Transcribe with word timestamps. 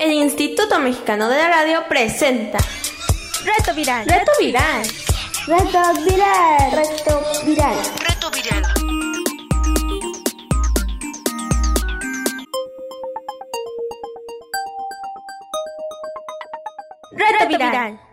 El 0.00 0.12
Instituto 0.12 0.78
Mexicano 0.78 1.28
de 1.28 1.36
la 1.36 1.48
Radio 1.48 1.84
presenta 1.88 2.58
Reto 3.44 3.74
Viral. 3.74 4.06
Reto 4.06 4.30
Viral. 4.38 4.86
Reto 5.46 6.02
Viral. 6.04 6.70
Reto 6.70 7.22
Viral. 7.44 7.76
Reto 7.98 8.30
Viral. 8.30 8.62
Reto 17.10 17.48
Viral. 17.48 18.07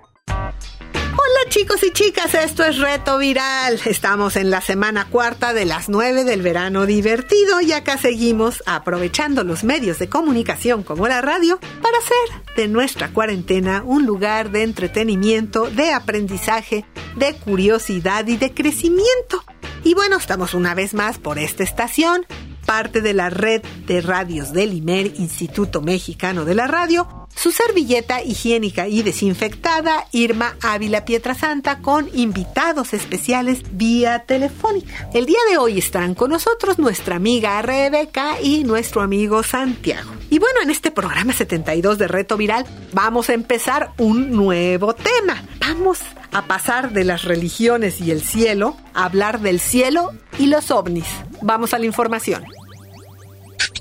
Chicos 1.57 1.83
y 1.83 1.91
chicas, 1.91 2.33
esto 2.33 2.65
es 2.65 2.79
Reto 2.79 3.17
Viral. 3.17 3.79
Estamos 3.85 4.35
en 4.35 4.49
la 4.49 4.59
semana 4.59 5.07
cuarta 5.09 5.53
de 5.53 5.63
las 5.63 5.87
nueve 5.87 6.25
del 6.25 6.41
verano 6.41 6.85
divertido 6.85 7.61
y 7.61 7.71
acá 7.71 7.97
seguimos 7.97 8.61
aprovechando 8.65 9.45
los 9.45 9.63
medios 9.63 9.97
de 9.97 10.09
comunicación 10.09 10.83
como 10.83 11.07
la 11.07 11.21
radio 11.21 11.57
para 11.81 11.97
hacer 11.97 12.55
de 12.57 12.67
nuestra 12.67 13.13
cuarentena 13.13 13.83
un 13.85 14.05
lugar 14.05 14.51
de 14.51 14.63
entretenimiento, 14.63 15.69
de 15.69 15.93
aprendizaje, 15.93 16.83
de 17.15 17.33
curiosidad 17.35 18.27
y 18.27 18.35
de 18.35 18.53
crecimiento. 18.53 19.45
Y 19.85 19.93
bueno, 19.93 20.17
estamos 20.17 20.55
una 20.55 20.75
vez 20.75 20.93
más 20.93 21.19
por 21.19 21.39
esta 21.39 21.63
estación, 21.63 22.25
parte 22.65 22.99
de 22.99 23.13
la 23.13 23.29
red 23.29 23.61
de 23.87 24.01
radios 24.01 24.51
del 24.51 24.73
IMER, 24.73 25.13
Instituto 25.19 25.81
Mexicano 25.81 26.43
de 26.43 26.55
la 26.55 26.67
Radio, 26.67 27.24
su 27.35 27.51
servilleta 27.51 28.23
higiénica 28.23 28.87
y 28.87 29.03
desinfectada, 29.03 30.07
Irma 30.11 30.55
Ávila 30.61 31.05
Pietrasanta, 31.05 31.79
con 31.79 32.09
invitados 32.13 32.93
especiales 32.93 33.61
vía 33.71 34.19
telefónica. 34.19 35.09
El 35.13 35.25
día 35.25 35.39
de 35.49 35.57
hoy 35.57 35.77
estarán 35.77 36.15
con 36.15 36.31
nosotros 36.31 36.79
nuestra 36.79 37.17
amiga 37.17 37.61
Rebeca 37.61 38.41
y 38.41 38.63
nuestro 38.63 39.01
amigo 39.01 39.43
Santiago. 39.43 40.11
Y 40.29 40.39
bueno, 40.39 40.61
en 40.63 40.69
este 40.69 40.91
programa 40.91 41.33
72 41.33 41.97
de 41.97 42.07
Reto 42.07 42.37
Viral 42.37 42.65
vamos 42.93 43.29
a 43.29 43.33
empezar 43.33 43.91
un 43.97 44.31
nuevo 44.31 44.95
tema. 44.95 45.43
Vamos 45.59 45.99
a 46.31 46.45
pasar 46.47 46.91
de 46.91 47.03
las 47.03 47.23
religiones 47.23 48.01
y 48.01 48.11
el 48.11 48.21
cielo 48.21 48.75
a 48.93 49.05
hablar 49.05 49.39
del 49.41 49.59
cielo 49.59 50.13
y 50.39 50.47
los 50.47 50.71
ovnis. 50.71 51.05
Vamos 51.41 51.73
a 51.73 51.79
la 51.79 51.85
información. 51.85 52.43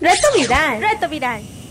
Reto 0.01 0.29
Viral. 0.37 0.81
Reto 0.81 1.09
Viral. 1.09 1.64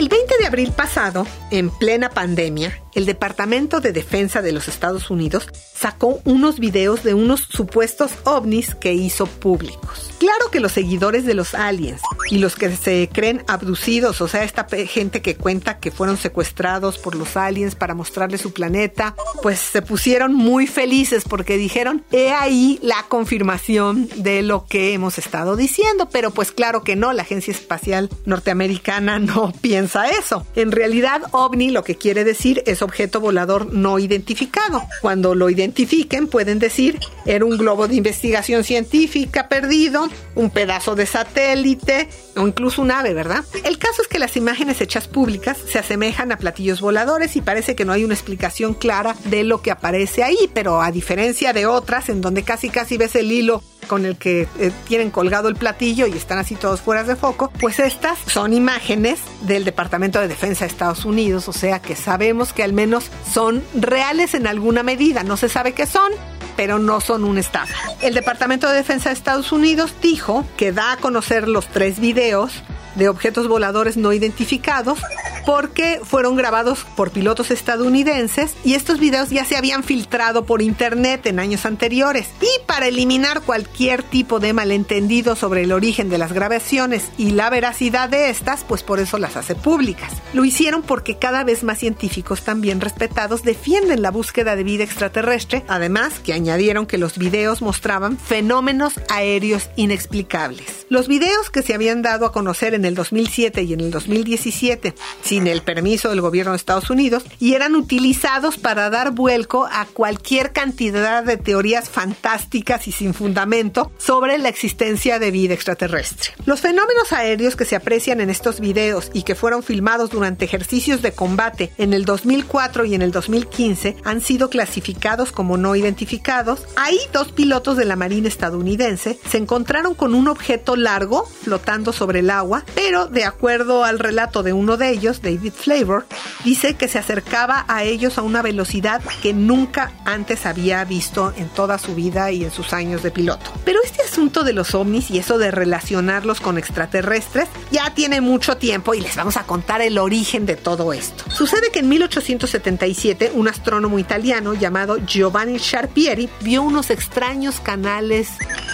El 0.00 0.08
20 0.08 0.38
de 0.38 0.46
abril 0.46 0.72
pasado, 0.72 1.26
en 1.50 1.68
plena 1.68 2.08
pandemia, 2.08 2.82
el 2.94 3.06
Departamento 3.06 3.80
de 3.80 3.92
Defensa 3.92 4.42
de 4.42 4.52
los 4.52 4.68
Estados 4.68 5.10
Unidos 5.10 5.48
sacó 5.74 6.20
unos 6.24 6.58
videos 6.58 7.02
de 7.02 7.14
unos 7.14 7.40
supuestos 7.40 8.12
ovnis 8.24 8.74
que 8.74 8.92
hizo 8.92 9.26
públicos. 9.26 10.10
Claro 10.18 10.50
que 10.50 10.60
los 10.60 10.72
seguidores 10.72 11.24
de 11.24 11.32
los 11.32 11.54
aliens 11.54 12.02
y 12.30 12.38
los 12.38 12.54
que 12.54 12.76
se 12.76 13.08
creen 13.10 13.42
abducidos, 13.48 14.20
o 14.20 14.28
sea, 14.28 14.44
esta 14.44 14.66
gente 14.86 15.22
que 15.22 15.36
cuenta 15.36 15.78
que 15.78 15.90
fueron 15.90 16.18
secuestrados 16.18 16.98
por 16.98 17.14
los 17.14 17.36
aliens 17.36 17.74
para 17.74 17.94
mostrarles 17.94 18.42
su 18.42 18.52
planeta, 18.52 19.14
pues 19.42 19.58
se 19.58 19.80
pusieron 19.80 20.34
muy 20.34 20.66
felices 20.66 21.24
porque 21.26 21.56
dijeron, 21.56 22.04
he 22.12 22.32
ahí 22.32 22.78
la 22.82 23.06
confirmación 23.08 24.08
de 24.16 24.42
lo 24.42 24.66
que 24.66 24.92
hemos 24.92 25.16
estado 25.16 25.56
diciendo, 25.56 26.08
pero 26.10 26.30
pues 26.30 26.52
claro 26.52 26.82
que 26.82 26.96
no, 26.96 27.12
la 27.12 27.22
Agencia 27.22 27.52
Espacial 27.52 28.10
Norteamericana 28.26 29.18
no 29.18 29.52
piensa 29.60 30.10
eso. 30.10 30.46
En 30.56 30.72
realidad, 30.72 31.22
ovni 31.30 31.70
lo 31.70 31.84
que 31.84 31.94
quiere 31.94 32.24
decir 32.24 32.62
es 32.66 32.79
objeto 32.82 33.20
volador 33.20 33.72
no 33.72 33.98
identificado. 33.98 34.82
Cuando 35.00 35.34
lo 35.34 35.50
identifiquen 35.50 36.26
pueden 36.26 36.58
decir, 36.58 36.98
era 37.26 37.44
un 37.44 37.56
globo 37.56 37.88
de 37.88 37.96
investigación 37.96 38.64
científica 38.64 39.48
perdido, 39.48 40.08
un 40.34 40.50
pedazo 40.50 40.94
de 40.94 41.06
satélite 41.06 42.08
o 42.36 42.46
incluso 42.46 42.82
un 42.82 42.90
ave, 42.90 43.14
¿verdad? 43.14 43.44
El 43.64 43.78
caso 43.78 44.02
es 44.02 44.08
que 44.08 44.18
las 44.18 44.36
imágenes 44.36 44.80
hechas 44.80 45.08
públicas 45.08 45.58
se 45.68 45.78
asemejan 45.78 46.32
a 46.32 46.38
platillos 46.38 46.80
voladores 46.80 47.36
y 47.36 47.40
parece 47.40 47.74
que 47.74 47.84
no 47.84 47.92
hay 47.92 48.04
una 48.04 48.14
explicación 48.14 48.74
clara 48.74 49.16
de 49.24 49.44
lo 49.44 49.62
que 49.62 49.70
aparece 49.70 50.22
ahí, 50.22 50.50
pero 50.54 50.82
a 50.82 50.90
diferencia 50.90 51.52
de 51.52 51.66
otras 51.66 52.08
en 52.08 52.20
donde 52.20 52.42
casi 52.42 52.70
casi 52.70 52.96
ves 52.96 53.14
el 53.14 53.32
hilo 53.32 53.62
con 53.90 54.06
el 54.06 54.16
que 54.16 54.46
eh, 54.60 54.70
tienen 54.86 55.10
colgado 55.10 55.48
el 55.48 55.56
platillo 55.56 56.06
y 56.06 56.12
están 56.12 56.38
así 56.38 56.54
todos 56.54 56.80
fuera 56.80 57.02
de 57.02 57.16
foco, 57.16 57.50
pues 57.58 57.80
estas 57.80 58.18
son 58.26 58.52
imágenes 58.52 59.18
del 59.42 59.64
Departamento 59.64 60.20
de 60.20 60.28
Defensa 60.28 60.64
de 60.64 60.70
Estados 60.70 61.04
Unidos, 61.04 61.48
o 61.48 61.52
sea 61.52 61.80
que 61.80 61.96
sabemos 61.96 62.52
que 62.52 62.62
al 62.70 62.74
menos 62.76 63.10
son 63.32 63.64
reales 63.74 64.34
en 64.34 64.46
alguna 64.46 64.84
medida, 64.84 65.24
no 65.24 65.36
se 65.36 65.48
sabe 65.48 65.72
qué 65.72 65.86
son, 65.86 66.12
pero 66.56 66.78
no 66.78 67.00
son 67.00 67.24
un 67.24 67.36
estafa. 67.36 67.74
El 68.00 68.14
Departamento 68.14 68.68
de 68.68 68.76
Defensa 68.76 69.08
de 69.08 69.16
Estados 69.16 69.50
Unidos 69.50 69.92
dijo 70.00 70.46
que 70.56 70.70
da 70.70 70.92
a 70.92 70.96
conocer 70.96 71.48
los 71.48 71.66
tres 71.66 71.98
videos 71.98 72.62
de 72.94 73.08
objetos 73.08 73.48
voladores 73.48 73.96
no 73.96 74.12
identificados 74.12 75.00
porque 75.50 76.00
fueron 76.04 76.36
grabados 76.36 76.86
por 76.94 77.10
pilotos 77.10 77.50
estadounidenses 77.50 78.54
y 78.64 78.74
estos 78.74 79.00
videos 79.00 79.30
ya 79.30 79.44
se 79.44 79.56
habían 79.56 79.82
filtrado 79.82 80.44
por 80.44 80.62
internet 80.62 81.26
en 81.26 81.40
años 81.40 81.66
anteriores. 81.66 82.28
Y 82.40 82.64
para 82.66 82.86
eliminar 82.86 83.40
cualquier 83.40 84.04
tipo 84.04 84.38
de 84.38 84.52
malentendido 84.52 85.34
sobre 85.34 85.62
el 85.62 85.72
origen 85.72 86.08
de 86.08 86.18
las 86.18 86.32
grabaciones 86.32 87.10
y 87.18 87.32
la 87.32 87.50
veracidad 87.50 88.08
de 88.08 88.30
estas, 88.30 88.62
pues 88.62 88.84
por 88.84 89.00
eso 89.00 89.18
las 89.18 89.36
hace 89.36 89.56
públicas. 89.56 90.12
Lo 90.34 90.44
hicieron 90.44 90.82
porque 90.82 91.18
cada 91.18 91.42
vez 91.42 91.64
más 91.64 91.80
científicos 91.80 92.42
también 92.42 92.80
respetados 92.80 93.42
defienden 93.42 94.02
la 94.02 94.12
búsqueda 94.12 94.54
de 94.54 94.62
vida 94.62 94.84
extraterrestre, 94.84 95.64
además 95.66 96.20
que 96.20 96.32
añadieron 96.32 96.86
que 96.86 96.96
los 96.96 97.18
videos 97.18 97.60
mostraban 97.60 98.18
fenómenos 98.18 99.00
aéreos 99.08 99.68
inexplicables. 99.74 100.86
Los 100.90 101.08
videos 101.08 101.50
que 101.50 101.62
se 101.62 101.74
habían 101.74 102.02
dado 102.02 102.24
a 102.24 102.30
conocer 102.30 102.74
en 102.74 102.84
el 102.84 102.94
2007 102.94 103.64
y 103.64 103.72
en 103.72 103.80
el 103.80 103.90
2017 103.90 104.94
sin 105.24 105.39
el 105.46 105.62
permiso 105.62 106.10
del 106.10 106.20
gobierno 106.20 106.52
de 106.52 106.56
Estados 106.56 106.90
Unidos 106.90 107.24
y 107.38 107.54
eran 107.54 107.74
utilizados 107.74 108.58
para 108.58 108.90
dar 108.90 109.12
vuelco 109.12 109.68
a 109.70 109.86
cualquier 109.86 110.52
cantidad 110.52 111.22
de 111.24 111.36
teorías 111.36 111.88
fantásticas 111.88 112.88
y 112.88 112.92
sin 112.92 113.14
fundamento 113.14 113.92
sobre 113.98 114.38
la 114.38 114.48
existencia 114.48 115.18
de 115.18 115.30
vida 115.30 115.54
extraterrestre. 115.54 116.32
Los 116.46 116.60
fenómenos 116.60 117.12
aéreos 117.12 117.56
que 117.56 117.64
se 117.64 117.76
aprecian 117.76 118.20
en 118.20 118.30
estos 118.30 118.60
videos 118.60 119.10
y 119.12 119.22
que 119.22 119.34
fueron 119.34 119.62
filmados 119.62 120.10
durante 120.10 120.44
ejercicios 120.44 121.02
de 121.02 121.12
combate 121.12 121.72
en 121.78 121.92
el 121.92 122.04
2004 122.04 122.84
y 122.84 122.94
en 122.94 123.02
el 123.02 123.12
2015 123.12 123.96
han 124.04 124.20
sido 124.20 124.50
clasificados 124.50 125.32
como 125.32 125.56
no 125.56 125.76
identificados. 125.76 126.66
Ahí 126.76 126.98
dos 127.12 127.32
pilotos 127.32 127.76
de 127.76 127.84
la 127.84 127.96
Marina 127.96 128.28
estadounidense 128.28 129.18
se 129.28 129.38
encontraron 129.38 129.94
con 129.94 130.14
un 130.14 130.28
objeto 130.28 130.76
largo 130.76 131.26
flotando 131.26 131.92
sobre 131.92 132.20
el 132.20 132.30
agua, 132.30 132.64
pero 132.74 133.06
de 133.06 133.24
acuerdo 133.24 133.84
al 133.84 133.98
relato 133.98 134.42
de 134.42 134.52
uno 134.52 134.76
de 134.76 134.90
ellos, 134.90 135.19
David 135.22 135.52
Flavor, 135.52 136.06
dice 136.44 136.74
que 136.74 136.88
se 136.88 136.98
acercaba 136.98 137.64
a 137.68 137.84
ellos 137.84 138.18
a 138.18 138.22
una 138.22 138.42
velocidad 138.42 139.02
que 139.22 139.32
nunca 139.32 139.92
antes 140.04 140.46
había 140.46 140.84
visto 140.84 141.32
en 141.36 141.48
toda 141.48 141.78
su 141.78 141.94
vida 141.94 142.30
y 142.30 142.44
en 142.44 142.50
sus 142.50 142.72
años 142.72 143.02
de 143.02 143.10
piloto. 143.10 143.52
Pero 143.64 143.80
este 143.82 144.02
asunto 144.02 144.44
de 144.44 144.52
los 144.52 144.74
ovnis 144.74 145.10
y 145.10 145.18
eso 145.18 145.38
de 145.38 145.50
relacionarlos 145.50 146.40
con 146.40 146.58
extraterrestres 146.58 147.48
ya 147.70 147.92
tiene 147.94 148.20
mucho 148.20 148.56
tiempo 148.56 148.94
y 148.94 149.00
les 149.00 149.16
vamos 149.16 149.36
a 149.36 149.44
contar 149.44 149.80
el 149.80 149.98
origen 149.98 150.46
de 150.46 150.56
todo 150.56 150.92
esto. 150.92 151.24
Sucede 151.30 151.70
que 151.72 151.80
en 151.80 151.88
1877 151.88 153.32
un 153.34 153.48
astrónomo 153.48 153.98
italiano 153.98 154.54
llamado 154.54 154.98
Giovanni 154.98 155.58
Sharpieri 155.58 156.28
vio 156.40 156.62
unos 156.62 156.90
extraños 156.90 157.60
canales 157.60 158.28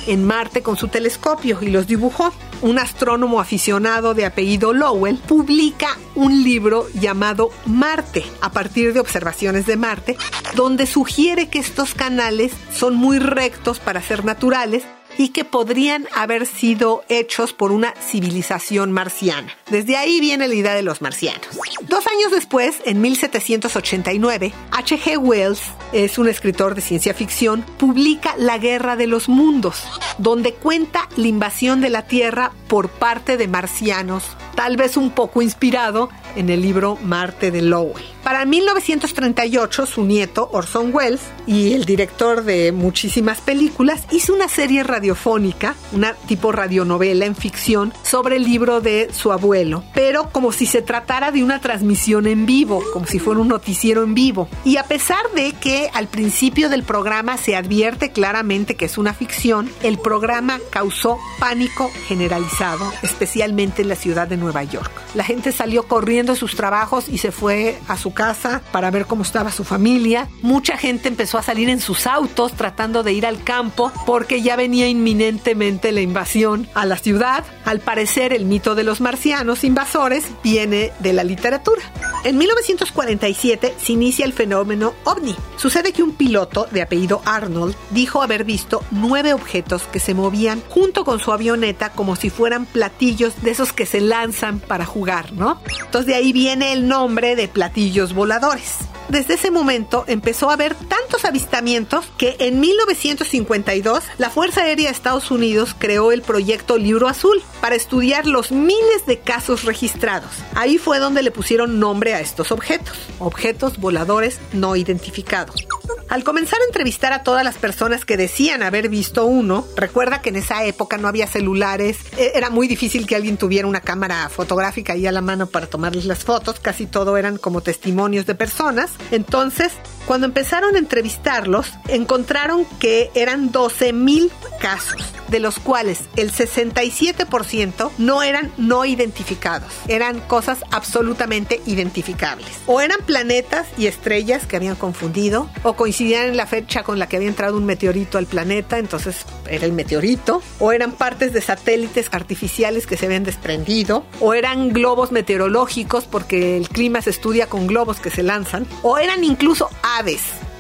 en 0.07 0.25
Marte 0.25 0.63
con 0.63 0.77
su 0.77 0.89
telescopio 0.89 1.59
y 1.61 1.69
los 1.69 1.87
dibujó. 1.87 2.33
Un 2.63 2.79
astrónomo 2.79 3.41
aficionado 3.41 4.15
de 4.15 4.25
apellido 4.25 4.73
Lowell 4.73 5.19
publica 5.19 5.99
un 6.15 6.43
libro 6.43 6.87
llamado 6.95 7.51
Marte, 7.67 8.25
a 8.41 8.51
partir 8.51 8.93
de 8.93 9.01
observaciones 9.01 9.67
de 9.67 9.77
Marte, 9.77 10.17
donde 10.55 10.87
sugiere 10.87 11.49
que 11.49 11.59
estos 11.59 11.95
canales 11.95 12.53
son 12.73 12.95
muy 12.95 13.19
rectos 13.19 13.79
para 13.79 14.01
ser 14.01 14.25
naturales 14.25 14.85
y 15.19 15.29
que 15.29 15.45
podrían 15.45 16.07
haber 16.15 16.47
sido 16.47 17.05
hechos 17.09 17.53
por 17.53 17.73
una 17.73 17.95
civilización 18.01 18.93
marciana. 18.93 19.55
Desde 19.71 19.97
ahí 19.97 20.21
viene 20.21 20.47
la 20.47 20.55
idea 20.55 20.75
de 20.75 20.83
los 20.83 21.03
marcianos. 21.03 21.49
Dos 21.89 22.07
años 22.07 22.31
después, 22.31 22.77
en 22.85 23.01
1789, 23.01 24.53
H.G. 24.71 25.19
Wells, 25.19 25.61
es 25.93 26.19
un 26.19 26.29
escritor 26.29 26.77
de 26.77 26.81
ciencia 26.81 27.15
ficción, 27.15 27.65
publica 27.77 28.37
La 28.39 28.59
Guerra 28.59 28.95
de 28.95 29.09
los 29.09 29.29
Mundos, 29.29 29.83
donde 30.19 30.53
cuenta 30.55 31.09
la 31.17 31.27
invasión 31.27 31.81
de 31.81 31.91
la 31.91 32.07
Tierra 32.07 32.53
por 32.69 32.89
parte 32.91 33.37
de 33.37 33.49
marcianos, 33.49 34.23
tal 34.55 34.77
vez 34.77 34.97
un 34.97 35.11
poco 35.11 35.43
inspirado 35.43 36.11
en 36.37 36.49
el 36.51 36.63
libro 36.63 36.97
Marte 37.03 37.51
de 37.51 37.63
Lowell. 37.63 38.05
Para 38.23 38.45
1938, 38.45 39.87
su 39.87 40.05
nieto, 40.05 40.49
Orson 40.53 40.95
Welles, 40.95 41.21
y 41.47 41.73
el 41.73 41.85
director 41.85 42.45
de 42.45 42.73
muchísimas 42.73 43.41
películas, 43.41 44.05
hizo 44.11 44.35
una 44.35 44.49
serie 44.49 44.83
radiofónica, 44.83 45.75
una 45.93 46.15
tipo 46.15 46.53
radionovela 46.53 47.25
en 47.25 47.37
ficción, 47.37 47.93
sobre 48.03 48.37
el 48.37 48.45
libro 48.45 48.81
de 48.81 49.11
su 49.13 49.33
abuelo, 49.33 49.56
pero 49.95 50.31
como 50.31 50.53
si 50.53 50.67
se 50.67 50.83
tratara 50.83 51.31
de 51.31 51.43
una 51.43 51.61
transmisión 51.61 52.27
en 52.27 52.45
vivo, 52.45 52.83
como 52.93 53.07
si 53.07 53.19
fuera 53.19 53.41
un 53.41 53.49
noticiero 53.49 54.03
en 54.03 54.15
vivo. 54.15 54.49
Y 54.65 54.77
a 54.77 54.85
pesar 54.85 55.31
de 55.35 55.53
que 55.53 55.91
al 55.95 56.09
principio 56.09 56.69
del 56.69 56.83
programa 56.83 57.37
se 57.37 57.57
advierte 57.57 58.13
claramente 58.13 58.75
que 58.75 58.85
es 58.85 58.99
una 58.99 59.15
ficción, 59.15 59.71
el 59.83 59.99
programa 59.99 60.61
causó 60.71 61.19
pánico 61.39 61.91
generalizado, 62.07 62.93
especialmente 63.03 63.83
en 63.83 63.89
la 63.89 63.97
ciudad 63.97 64.29
de 64.29 64.37
Nueva 64.37 64.63
York. 64.65 64.91
La 65.15 65.25
gente 65.25 65.53
salió 65.53 65.85
corriendo 65.85 66.33
de 66.35 66.39
sus 66.39 66.55
trabajos 66.55 67.09
y 67.09 67.19
se 67.19 67.33
fue 67.33 67.79
a 67.89 67.97
su 67.97 68.13
casa 68.13 68.61
para 68.73 68.91
ver 68.91 69.07
cómo 69.07 69.23
estaba 69.23 69.51
su 69.51 69.65
familia. 69.65 70.29
Mucha 70.43 70.77
gente 70.77 71.09
empezó 71.09 71.39
a 71.39 71.43
salir 71.43 71.71
en 71.71 71.81
sus 71.81 72.07
autos 72.07 72.53
tratando 72.53 73.03
de 73.03 73.13
ir 73.13 73.25
al 73.25 73.43
campo 73.43 73.91
porque 74.05 74.43
ya 74.43 74.57
venía 74.57 74.89
inminentemente 74.89 75.93
la 75.93 76.03
invasión 76.03 76.69
a 76.75 76.85
la 76.85 76.97
ciudad. 76.97 77.45
Al 77.65 77.81
parecer 77.81 78.33
el 78.33 78.45
mito 78.45 78.75
de 78.75 78.85
los 78.85 79.01
marcianos 79.01 79.46
invasores 79.65 80.25
viene 80.43 80.93
de 80.99 81.13
la 81.13 81.25
literatura. 81.25 81.83
En 82.25 82.39
1947 82.39 83.75
se 83.79 83.93
inicia 83.93 84.25
el 84.25 84.33
fenómeno 84.33 84.95
ovni. 85.05 85.35
Sucede 85.57 85.93
que 85.93 86.03
un 86.03 86.13
piloto 86.13 86.67
de 86.71 86.83
apellido 86.83 87.23
Arnold 87.25 87.77
dijo 87.91 88.23
haber 88.23 88.45
visto 88.45 88.83
nueve 88.91 89.33
objetos 89.33 89.85
que 89.85 90.01
se 90.01 90.15
movían 90.15 90.63
junto 90.69 91.05
con 91.05 91.21
su 91.21 91.33
avioneta 91.33 91.93
como 91.93 92.17
si 92.17 92.31
fueran 92.31 92.67
platillos 92.67 93.43
de 93.43 93.51
esos 93.53 93.73
que 93.73 93.87
se 93.87 94.01
lanzan 94.01 94.59
para 94.59 94.85
jugar, 94.85 95.33
¿no? 95.33 95.61
Entonces 95.85 96.07
de 96.07 96.15
ahí 96.15 96.33
viene 96.33 96.73
el 96.73 96.89
nombre 96.89 97.37
de 97.37 97.49
platillos 97.49 98.13
voladores. 98.13 98.79
Desde 99.09 99.35
ese 99.35 99.51
momento 99.51 100.05
empezó 100.09 100.51
a 100.51 100.55
haber 100.55 100.75
tantos 100.75 101.25
avistamientos 101.25 102.05
que 102.19 102.37
en 102.41 102.59
1952 102.61 104.03
la 104.19 104.31
Fuerza 104.31 104.63
Aérea 104.63 104.89
de 104.89 104.95
Estados 104.95 105.31
Unidos 105.31 105.77
creó 105.79 106.11
el 106.11 106.23
proyecto 106.23 106.77
Libro 106.77 107.07
Azul 107.07 107.43
para 107.61 107.77
estudiar 107.77 108.27
los 108.27 108.51
miles 108.51 109.07
de 109.07 109.19
casos 109.19 109.65
registrados. 109.65 110.31
Ahí 110.55 110.79
fue 110.79 110.99
donde 110.99 111.23
le 111.23 111.31
pusieron 111.31 111.79
nombre 111.79 112.15
a 112.15 112.21
estos 112.21 112.51
objetos, 112.51 112.97
objetos 113.19 113.79
voladores 113.79 114.41
no 114.53 114.75
identificados. 114.75 115.67
Al 116.09 116.25
comenzar 116.25 116.61
a 116.61 116.67
entrevistar 116.67 117.13
a 117.13 117.23
todas 117.23 117.45
las 117.45 117.57
personas 117.57 118.05
que 118.05 118.17
decían 118.17 118.63
haber 118.63 118.89
visto 118.89 119.27
uno, 119.27 119.67
recuerda 119.77 120.23
que 120.23 120.31
en 120.31 120.37
esa 120.37 120.65
época 120.65 120.99
no 120.99 121.09
había 121.09 121.27
celulares, 121.27 121.99
e, 122.17 122.33
era 122.35 122.51
muy 122.51 122.69
difícil 122.69 123.07
que 123.07 123.17
alguien 123.17 123.37
tuviera 123.37 123.67
una 123.67 123.81
cámara 123.81 124.29
fotográfica 124.29 124.93
ahí 124.93 125.07
a 125.07 125.13
la 125.13 125.21
mano 125.21 125.47
para 125.47 125.67
tomarles 125.67 126.05
las 126.05 126.25
fotos, 126.25 126.61
casi 126.61 126.87
todo 126.87 127.17
eran 127.17 127.39
como 127.39 127.61
testimonios 127.61 128.27
de 128.27 128.35
personas. 128.35 128.93
Entonces, 129.11 129.73
cuando 130.07 130.27
empezaron 130.27 130.77
a 130.77 130.79
entrevistarlos, 130.79 131.73
encontraron 131.89 132.65
que 132.79 133.11
eran 133.15 133.51
12 133.51 133.93
mil 133.93 134.31
casos, 134.61 135.03
de 135.29 135.41
los 135.41 135.59
cuales 135.59 136.03
el 136.15 136.33
67% 136.33 137.91
no 137.99 138.23
eran 138.23 138.53
no 138.57 138.85
identificados, 138.85 139.73
eran 139.89 140.21
cosas 140.21 140.59
absolutamente 140.71 141.61
identificables. 141.67 142.47
O 142.67 142.81
eran 142.81 142.99
planetas 143.05 143.67
y 143.77 143.87
estrellas 143.87 144.47
que 144.47 144.57
habían 144.57 144.77
confundido, 144.77 145.51
o 145.65 145.75
coincidían 145.75 146.27
en 146.27 146.37
la 146.37 146.47
fecha 146.47 146.85
con 146.85 146.99
la 146.99 147.09
que 147.09 147.17
había 147.17 147.29
entrado 147.29 147.57
un 147.57 147.65
meteorito 147.65 148.19
al 148.19 148.27
planeta, 148.27 148.79
entonces 148.79 149.27
era 149.49 149.67
el 149.67 149.73
meteorito, 149.73 150.43
o 150.61 150.73
eran 150.73 150.93
partes 150.93 151.33
de 151.33 151.41
satélites 151.41 152.09
artificiales 152.13 152.87
que 152.87 152.97
se 152.97 153.07
habían 153.07 153.25
desprendido, 153.25 154.05
o 154.21 154.35
eran 154.35 154.71
globos 154.71 155.11
meteorológicos 155.11 156.05
porque 156.05 156.57
el 156.57 156.69
clima 156.69 157.03
se 157.03 157.11
estudia 157.11 157.49
con 157.49 157.67
globos 157.67 157.99
que 157.99 158.11
se 158.11 158.23
lanzan, 158.23 158.67
o 158.83 158.99
eran 158.99 159.25
incluso 159.25 159.69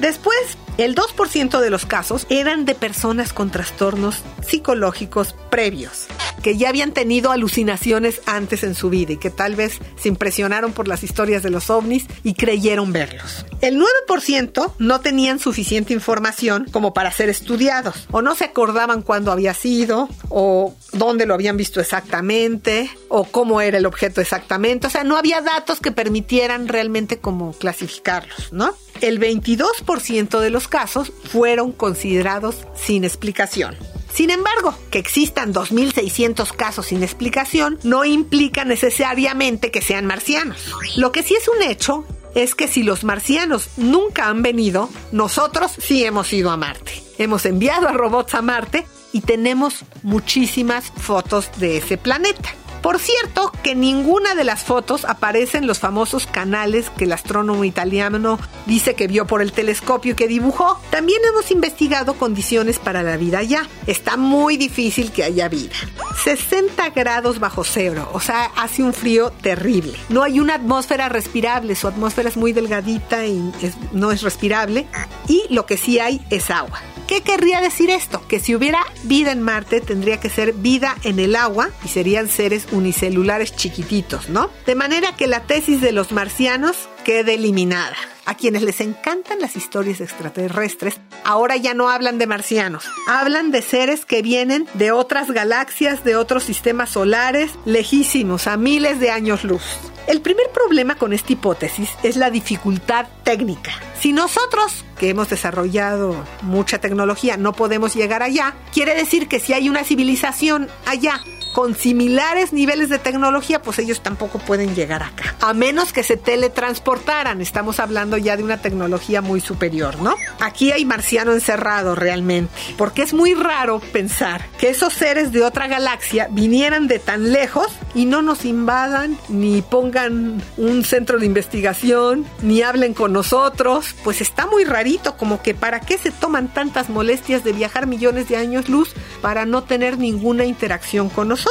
Después, 0.00 0.56
el 0.78 0.94
2% 0.94 1.60
de 1.60 1.70
los 1.70 1.84
casos 1.84 2.26
eran 2.30 2.64
de 2.64 2.74
personas 2.74 3.32
con 3.32 3.50
trastornos 3.50 4.22
psicológicos 4.46 5.34
previos, 5.50 6.06
que 6.46 6.56
ya 6.56 6.69
habían 6.69 6.93
tenido 6.93 7.32
alucinaciones 7.32 8.20
antes 8.25 8.62
en 8.62 8.76
su 8.76 8.88
vida 8.88 9.14
y 9.14 9.16
que 9.16 9.31
tal 9.31 9.56
vez 9.56 9.81
se 10.00 10.08
impresionaron 10.08 10.70
por 10.70 10.87
las 10.87 11.02
historias 11.02 11.43
de 11.43 11.50
los 11.50 11.70
ovnis 11.70 12.06
y 12.22 12.34
creyeron 12.34 12.93
verlos. 12.93 13.44
El 13.62 13.82
9% 14.08 14.75
no 14.78 15.00
tenían 15.00 15.40
suficiente 15.40 15.93
información 15.93 16.69
como 16.70 16.94
para 16.94 17.10
ser 17.10 17.31
estudiados, 17.31 18.06
o 18.12 18.22
no 18.22 18.37
se 18.37 18.44
acordaban 18.44 19.02
cuándo 19.02 19.32
había 19.32 19.54
sido, 19.54 20.08
o 20.28 20.72
dónde 20.93 21.26
lo 21.26 21.34
habían 21.34 21.56
visto 21.56 21.81
exactamente, 21.81 22.90
o 23.08 23.25
cómo 23.25 23.60
era 23.60 23.78
el 23.78 23.87
objeto 23.87 24.20
exactamente. 24.20 24.87
O 24.87 24.90
sea, 24.90 25.02
no 25.02 25.16
había 25.16 25.40
datos 25.40 25.81
que 25.81 25.90
permitieran 25.90 26.69
realmente 26.69 27.19
como 27.19 27.54
clasificarlos, 27.54 28.52
¿no? 28.52 28.72
El 29.00 29.19
22% 29.19 30.38
de 30.38 30.50
los 30.50 30.69
casos 30.69 31.12
fueron 31.25 31.72
considerados 31.72 32.69
sin 32.76 33.02
explicación. 33.02 33.75
Sin 34.16 34.30
embargo, 34.30 34.74
que 34.90 34.98
existan 34.98 35.52
2.600 35.52 36.50
casos 36.56 36.86
sin 36.86 37.02
explicación 37.02 37.78
no 37.82 38.06
implica 38.06 38.64
necesariamente 38.64 39.70
que 39.70 39.82
sean 39.82 40.06
marcianos. 40.06 40.72
Lo 40.96 41.12
que 41.12 41.22
sí 41.22 41.34
es 41.34 41.46
un 41.48 41.60
hecho 41.60 42.06
es 42.34 42.54
que 42.54 42.66
si 42.66 42.82
los 42.82 43.04
marcianos 43.04 43.68
nunca 43.76 44.28
han 44.28 44.40
venido, 44.40 44.88
nosotros 45.12 45.70
sí 45.78 46.02
hemos 46.02 46.32
ido 46.32 46.50
a 46.50 46.56
Marte. 46.56 47.02
Hemos 47.18 47.44
enviado 47.44 47.88
a 47.88 47.92
robots 47.92 48.34
a 48.34 48.40
Marte 48.40 48.86
y 49.12 49.20
tenemos 49.20 49.84
muchísimas 50.02 50.90
fotos 50.96 51.50
de 51.58 51.76
ese 51.76 51.98
planeta. 51.98 52.54
Por 52.86 53.00
cierto, 53.00 53.50
que 53.64 53.74
ninguna 53.74 54.36
de 54.36 54.44
las 54.44 54.62
fotos 54.62 55.04
aparece 55.06 55.58
en 55.58 55.66
los 55.66 55.80
famosos 55.80 56.28
canales 56.28 56.88
que 56.88 57.02
el 57.02 57.12
astrónomo 57.12 57.64
italiano 57.64 58.38
dice 58.64 58.94
que 58.94 59.08
vio 59.08 59.26
por 59.26 59.42
el 59.42 59.50
telescopio 59.50 60.14
que 60.14 60.28
dibujó. 60.28 60.80
También 60.90 61.20
hemos 61.28 61.50
investigado 61.50 62.14
condiciones 62.14 62.78
para 62.78 63.02
la 63.02 63.16
vida 63.16 63.38
allá. 63.38 63.66
Está 63.88 64.16
muy 64.16 64.56
difícil 64.56 65.10
que 65.10 65.24
haya 65.24 65.48
vida. 65.48 65.74
60 66.22 66.90
grados 66.90 67.40
bajo 67.40 67.64
cero, 67.64 68.08
o 68.12 68.20
sea, 68.20 68.52
hace 68.54 68.84
un 68.84 68.94
frío 68.94 69.32
terrible. 69.42 69.98
No 70.08 70.22
hay 70.22 70.38
una 70.38 70.54
atmósfera 70.54 71.08
respirable, 71.08 71.74
su 71.74 71.88
atmósfera 71.88 72.28
es 72.28 72.36
muy 72.36 72.52
delgadita 72.52 73.26
y 73.26 73.52
no 73.90 74.12
es 74.12 74.22
respirable. 74.22 74.86
Y 75.26 75.42
lo 75.50 75.66
que 75.66 75.76
sí 75.76 75.98
hay 75.98 76.24
es 76.30 76.52
agua. 76.52 76.80
¿Qué 77.06 77.20
querría 77.20 77.61
decir 77.61 77.88
esto? 77.91 78.20
Que 78.26 78.41
si 78.41 78.56
hubiera 78.56 78.81
vida 79.05 79.31
en 79.31 79.41
Marte 79.41 79.81
tendría 79.81 80.19
que 80.19 80.29
ser 80.29 80.53
vida 80.53 80.97
en 81.05 81.20
el 81.20 81.37
agua 81.37 81.70
y 81.85 81.88
serían 81.88 82.29
seres 82.29 82.67
unicelulares 82.73 83.55
chiquititos, 83.55 84.29
¿no? 84.29 84.50
De 84.67 84.75
manera 84.75 85.14
que 85.14 85.29
la 85.29 85.44
tesis 85.44 85.81
de 85.81 85.93
los 85.93 86.11
marcianos 86.11 86.88
quede 87.06 87.35
eliminada. 87.35 87.94
A 88.25 88.35
quienes 88.35 88.62
les 88.62 88.81
encantan 88.81 89.38
las 89.38 89.55
historias 89.55 90.00
extraterrestres, 90.00 90.99
ahora 91.23 91.56
ya 91.56 91.73
no 91.73 91.88
hablan 91.88 92.19
de 92.19 92.26
marcianos, 92.26 92.85
hablan 93.06 93.53
de 93.53 93.62
seres 93.62 94.05
que 94.05 94.23
vienen 94.23 94.67
de 94.75 94.91
otras 94.91 95.31
galaxias, 95.31 96.03
de 96.03 96.17
otros 96.17 96.43
sistemas 96.43 96.91
solares, 96.91 97.53
lejísimos, 97.64 98.49
a 98.49 98.56
miles 98.56 98.99
de 98.99 99.12
años 99.12 99.44
luz. 99.44 99.62
El 100.08 100.20
primer 100.20 100.50
problema 100.50 100.97
con 100.97 101.12
esta 101.12 101.32
hipótesis 101.32 101.91
es 102.03 102.17
la 102.17 102.31
dificultad 102.31 103.06
técnica. 103.23 103.70
Si 104.00 104.12
nosotros, 104.12 104.85
que 104.99 105.08
hemos 105.08 105.31
desarrollado 105.31 106.17
mucha 106.43 106.81
tecnología, 106.81 107.37
no 107.37 107.53
podemos 107.53 107.94
llegar 107.94 108.25
allá, 108.25 108.55
quiere 108.73 108.97
decir 108.97 109.29
que 109.29 109.38
si 109.38 109.53
hay 109.53 109.69
una 109.69 109.85
civilización 109.85 110.69
allá 110.87 111.23
con 111.56 111.75
similares 111.75 112.53
niveles 112.53 112.91
de 112.91 112.99
tecnología, 112.99 113.62
pues 113.62 113.79
ellos 113.79 114.03
tampoco 114.03 114.38
pueden 114.38 114.75
llegar 114.75 115.03
acá. 115.03 115.35
A 115.41 115.55
menos 115.55 115.91
que 115.91 116.03
se 116.03 116.19
teletransportaran, 116.19 117.41
estamos 117.41 117.81
hablando 117.81 118.19
ya 118.19 118.36
de 118.36 118.43
una 118.43 118.58
tecnología 118.58 119.22
muy 119.22 119.41
superior, 119.41 119.98
¿no? 120.03 120.17
Aquí 120.39 120.70
hay 120.70 120.84
marciano 120.84 121.32
encerrado 121.32 121.94
realmente, 121.94 122.53
porque 122.77 123.01
es 123.01 123.15
muy 123.15 123.32
raro 123.32 123.81
pensar 123.81 124.44
que 124.58 124.69
esos 124.69 124.93
seres 124.93 125.32
de 125.32 125.44
otra 125.44 125.67
galaxia 125.67 126.29
vinieran 126.31 126.89
de 126.89 126.98
tan 126.98 127.32
lejos 127.32 127.69
y 127.94 128.05
no 128.05 128.20
nos 128.20 128.44
invadan, 128.44 129.17
ni 129.31 129.63
pongan 129.63 130.43
un 130.58 130.84
centro 130.84 131.19
de 131.19 131.25
investigación, 131.25 132.27
ni 132.43 132.60
hablen 132.60 132.93
con 132.93 133.15
nosotros, 133.15 133.94
pues 134.05 134.20
está 134.20 134.46
muy 134.46 134.65
rarito, 134.65 135.17
como 135.17 135.41
que 135.41 135.55
para 135.55 135.81
qué 135.81 135.96
se 135.96 136.10
toman 136.10 136.48
tantas 136.48 136.91
molestias 136.91 137.44
de 137.44 137.55
viajar 137.55 137.86
millones 137.86 138.29
de 138.29 138.36
años 138.36 138.69
luz 138.69 138.93
para 139.22 139.46
no 139.46 139.63
tener 139.63 139.96
ninguna 139.96 140.44
interacción 140.44 141.08
con 141.08 141.29
nosotros. 141.29 141.45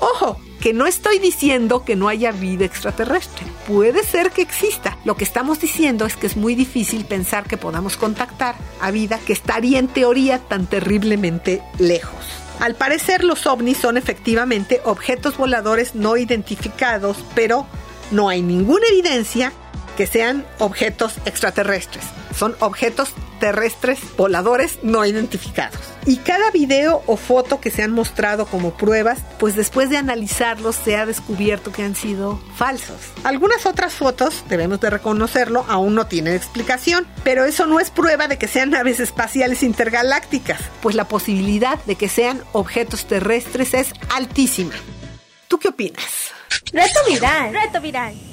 Ojo, 0.00 0.36
que 0.60 0.72
no 0.72 0.86
estoy 0.86 1.18
diciendo 1.18 1.84
que 1.84 1.96
no 1.96 2.08
haya 2.08 2.32
vida 2.32 2.64
extraterrestre. 2.64 3.46
Puede 3.66 4.04
ser 4.04 4.30
que 4.30 4.42
exista. 4.42 4.98
Lo 5.04 5.16
que 5.16 5.24
estamos 5.24 5.60
diciendo 5.60 6.06
es 6.06 6.16
que 6.16 6.26
es 6.26 6.36
muy 6.36 6.54
difícil 6.54 7.04
pensar 7.04 7.46
que 7.46 7.56
podamos 7.56 7.96
contactar 7.96 8.56
a 8.80 8.90
vida 8.90 9.18
que 9.24 9.32
estaría 9.32 9.78
en 9.78 9.88
teoría 9.88 10.38
tan 10.38 10.66
terriblemente 10.66 11.62
lejos. 11.78 12.24
Al 12.60 12.74
parecer 12.74 13.22
los 13.22 13.46
ovnis 13.46 13.78
son 13.78 13.96
efectivamente 13.96 14.80
objetos 14.84 15.36
voladores 15.36 15.94
no 15.94 16.16
identificados, 16.16 17.24
pero 17.34 17.66
no 18.10 18.28
hay 18.28 18.42
ninguna 18.42 18.86
evidencia 18.88 19.52
que 19.98 20.06
sean 20.06 20.46
objetos 20.60 21.14
extraterrestres. 21.24 22.04
Son 22.32 22.54
objetos 22.60 23.08
terrestres 23.40 23.98
voladores 24.16 24.78
no 24.84 25.04
identificados. 25.04 25.80
Y 26.06 26.18
cada 26.18 26.52
video 26.52 27.02
o 27.06 27.16
foto 27.16 27.60
que 27.60 27.72
se 27.72 27.82
han 27.82 27.90
mostrado 27.90 28.46
como 28.46 28.76
pruebas, 28.76 29.18
pues 29.40 29.56
después 29.56 29.90
de 29.90 29.96
analizarlos 29.96 30.76
se 30.76 30.94
ha 30.96 31.04
descubierto 31.04 31.72
que 31.72 31.82
han 31.82 31.96
sido 31.96 32.40
falsos. 32.54 32.94
Algunas 33.24 33.66
otras 33.66 33.94
fotos, 33.94 34.44
debemos 34.48 34.78
de 34.78 34.90
reconocerlo, 34.90 35.64
aún 35.66 35.96
no 35.96 36.06
tienen 36.06 36.34
explicación, 36.34 37.04
pero 37.24 37.44
eso 37.44 37.66
no 37.66 37.80
es 37.80 37.90
prueba 37.90 38.28
de 38.28 38.38
que 38.38 38.46
sean 38.46 38.70
naves 38.70 39.00
espaciales 39.00 39.64
intergalácticas, 39.64 40.60
pues 40.80 40.94
la 40.94 41.08
posibilidad 41.08 41.82
de 41.86 41.96
que 41.96 42.08
sean 42.08 42.40
objetos 42.52 43.06
terrestres 43.06 43.74
es 43.74 43.88
altísima. 44.14 44.74
¿Tú 45.48 45.58
qué 45.58 45.70
opinas? 45.70 46.30
Reto 46.72 47.00
viral. 47.08 47.52
Reto 47.52 47.80
viral. 47.80 48.27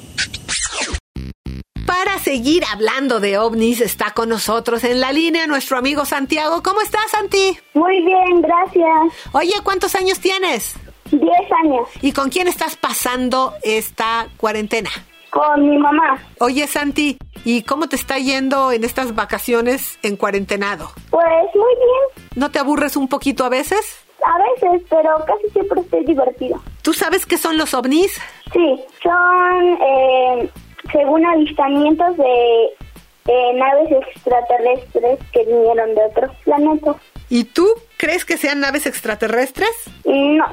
Para 1.98 2.20
seguir 2.20 2.62
hablando 2.74 3.22
de 3.22 3.38
ovnis 3.38 3.80
está 3.80 4.12
con 4.12 4.28
nosotros 4.28 4.84
en 4.84 5.00
la 5.00 5.14
línea 5.14 5.48
nuestro 5.48 5.78
amigo 5.78 6.04
Santiago. 6.04 6.62
¿Cómo 6.62 6.82
estás, 6.82 7.10
Santi? 7.10 7.58
Muy 7.74 8.04
bien, 8.04 8.42
gracias. 8.42 9.30
Oye, 9.32 9.54
¿cuántos 9.64 9.96
años 9.96 10.20
tienes? 10.20 10.76
Diez 11.10 11.52
años. 11.64 11.88
¿Y 12.02 12.12
con 12.12 12.30
quién 12.30 12.50
estás 12.50 12.76
pasando 12.76 13.54
esta 13.64 14.28
cuarentena? 14.36 14.90
Con 15.30 15.70
mi 15.70 15.78
mamá. 15.78 16.20
Oye, 16.40 16.68
Santi, 16.68 17.18
¿y 17.46 17.64
cómo 17.64 17.88
te 17.88 17.96
está 17.96 18.18
yendo 18.20 18.74
en 18.74 18.84
estas 18.84 19.16
vacaciones 19.16 19.98
en 20.04 20.18
cuarentenado? 20.18 20.92
Pues 21.10 21.46
muy 21.56 21.76
bien. 21.76 22.28
¿No 22.36 22.52
te 22.52 22.60
aburres 22.60 22.98
un 22.98 23.08
poquito 23.08 23.46
a 23.46 23.50
veces? 23.50 24.06
A 24.22 24.38
veces, 24.66 24.86
pero 24.90 25.16
casi 25.26 25.50
siempre 25.54 25.80
estoy 25.80 26.04
divertido. 26.04 26.62
¿Tú 26.82 26.92
sabes 26.92 27.26
qué 27.26 27.38
son 27.38 27.58
los 27.58 27.74
ovnis? 27.74 28.20
Sí, 28.52 28.84
son 29.02 29.78
eh, 29.82 30.50
según 30.92 31.26
avistamientos 31.26 32.18
de 32.18 32.66
eh, 33.28 33.54
naves 33.56 33.92
extraterrestres 33.92 35.20
que 35.32 35.46
vinieron 35.46 35.96
de 35.96 36.06
otros 36.06 36.32
planetas. 36.44 36.96
¿Y 37.30 37.46
tú 37.46 37.68
crees 37.98 38.26
que 38.26 38.38
sean 38.38 38.60
naves 38.60 38.86
extraterrestres? 38.86 39.72
No. 40.06 40.46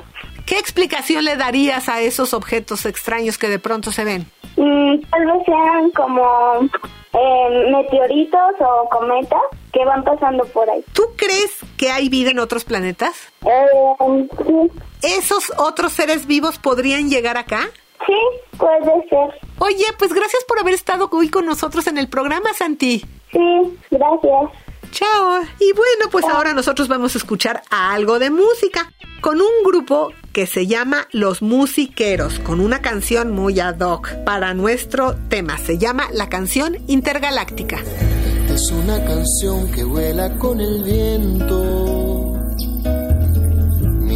¿Qué 0.46 0.58
explicación 0.58 1.24
le 1.24 1.36
darías 1.36 1.88
a 1.88 2.00
esos 2.00 2.34
objetos 2.34 2.86
extraños 2.86 3.38
que 3.38 3.48
de 3.48 3.58
pronto 3.58 3.92
se 3.92 4.04
ven? 4.04 4.26
Mm, 4.56 5.00
tal 5.10 5.26
vez 5.26 5.44
sean 5.46 5.90
como 5.92 6.60
eh, 7.12 7.70
meteoritos 7.70 8.54
o 8.60 8.88
cometas 8.88 9.42
que 9.72 9.84
van 9.84 10.02
pasando 10.02 10.44
por 10.46 10.68
ahí. 10.68 10.84
¿Tú 10.92 11.04
crees 11.16 11.58
que 11.76 11.90
hay 11.90 12.08
vida 12.08 12.30
en 12.30 12.38
otros 12.38 12.64
planetas? 12.64 13.14
Eh, 13.44 14.28
sí. 14.46 14.70
¿Esos 15.02 15.52
otros 15.58 15.92
seres 15.92 16.26
vivos 16.26 16.58
podrían 16.58 17.08
llegar 17.08 17.36
acá? 17.36 17.68
Sí, 18.06 18.56
puede 18.58 19.08
ser. 19.08 19.40
Oye, 19.58 19.84
pues 19.98 20.12
gracias 20.12 20.44
por 20.44 20.58
haber 20.58 20.74
estado 20.74 21.08
hoy 21.12 21.28
con 21.28 21.46
nosotros 21.46 21.86
en 21.86 21.98
el 21.98 22.08
programa, 22.08 22.52
Santi. 22.52 23.04
Sí, 23.32 23.78
gracias. 23.90 24.50
Chao. 24.90 25.40
Y 25.58 25.72
bueno, 25.72 26.10
pues 26.10 26.24
ahora 26.26 26.52
nosotros 26.52 26.86
vamos 26.86 27.14
a 27.14 27.18
escuchar 27.18 27.62
algo 27.70 28.18
de 28.18 28.30
música 28.30 28.92
con 29.22 29.40
un 29.40 29.64
grupo 29.64 30.10
que 30.32 30.46
se 30.46 30.66
llama 30.66 31.06
Los 31.12 31.40
Musiqueros, 31.42 32.38
con 32.40 32.60
una 32.60 32.82
canción 32.82 33.32
muy 33.32 33.58
ad 33.60 33.80
hoc 33.80 34.12
para 34.24 34.52
nuestro 34.52 35.14
tema. 35.28 35.56
Se 35.58 35.78
llama 35.78 36.08
la 36.12 36.28
canción 36.28 36.76
Intergaláctica. 36.88 37.76
Esta 37.76 38.54
es 38.54 38.70
una 38.70 39.02
canción 39.04 39.72
que 39.72 39.84
vuela 39.84 40.36
con 40.38 40.60
el 40.60 40.82
viento. 40.84 42.11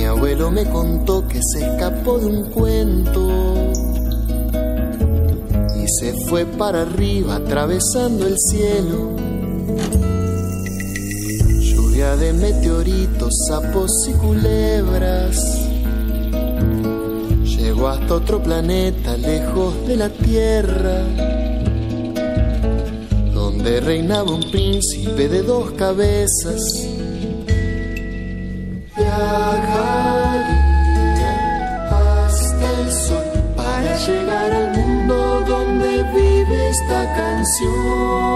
Abuelo 0.07 0.51
me 0.51 0.65
contó 0.65 1.27
que 1.27 1.41
se 1.43 1.67
escapó 1.67 2.19
de 2.19 2.27
un 2.27 2.51
cuento 2.51 3.29
y 5.77 5.89
se 5.89 6.15
fue 6.29 6.45
para 6.47 6.83
arriba 6.83 7.37
atravesando 7.37 8.27
el 8.27 8.37
cielo 8.39 9.17
de 12.15 12.33
meteoritos, 12.33 13.35
sapos 13.49 13.91
y 14.09 14.13
culebras. 14.13 15.37
Llegó 17.45 17.89
hasta 17.89 18.15
otro 18.15 18.43
planeta 18.43 19.17
lejos 19.17 19.87
de 19.89 19.97
la 19.97 20.09
Tierra, 20.11 21.03
donde 23.35 23.81
reinaba 23.81 24.31
un 24.31 24.51
príncipe 24.51 25.29
de 25.29 25.43
dos 25.43 25.73
cabezas. 25.73 26.87
Viajaría 29.17 30.27
hasta 31.91 32.71
el 32.81 32.93
sol 32.93 33.25
para 33.57 33.97
llegar 33.97 34.53
al 34.53 34.77
mundo 34.77 35.41
donde 35.41 36.03
vive 36.13 36.69
esta 36.69 37.15
canción. 37.17 38.27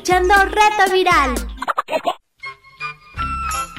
escuchando 0.00 0.34
Reto 0.44 0.92
Viral. 0.92 1.34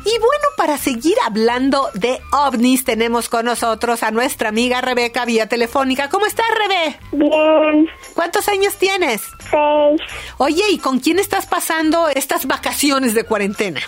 Y 0.03 0.19
bueno, 0.19 0.47
para 0.61 0.77
seguir 0.77 1.15
hablando 1.25 1.89
de 1.95 2.19
ovnis, 2.31 2.83
tenemos 2.83 3.29
con 3.29 3.45
nosotros 3.45 4.03
a 4.03 4.11
nuestra 4.11 4.49
amiga 4.49 4.79
Rebeca 4.79 5.25
vía 5.25 5.49
telefónica. 5.49 6.07
¿Cómo 6.07 6.27
estás, 6.27 6.45
Rebe? 6.55 6.99
Bien. 7.13 7.89
¿Cuántos 8.13 8.47
años 8.47 8.75
tienes? 8.75 9.23
Seis. 9.49 10.01
Oye, 10.37 10.61
¿y 10.69 10.77
con 10.77 10.99
quién 10.99 11.17
estás 11.17 11.47
pasando 11.47 12.09
estas 12.09 12.45
vacaciones 12.45 13.15
de 13.15 13.23
cuarentena? 13.23 13.79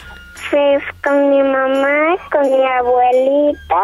Pues 0.50 0.84
con 1.04 1.30
mi 1.30 1.44
mamá, 1.44 2.18
con 2.32 2.42
mi 2.42 2.66
abuelita, 2.66 3.82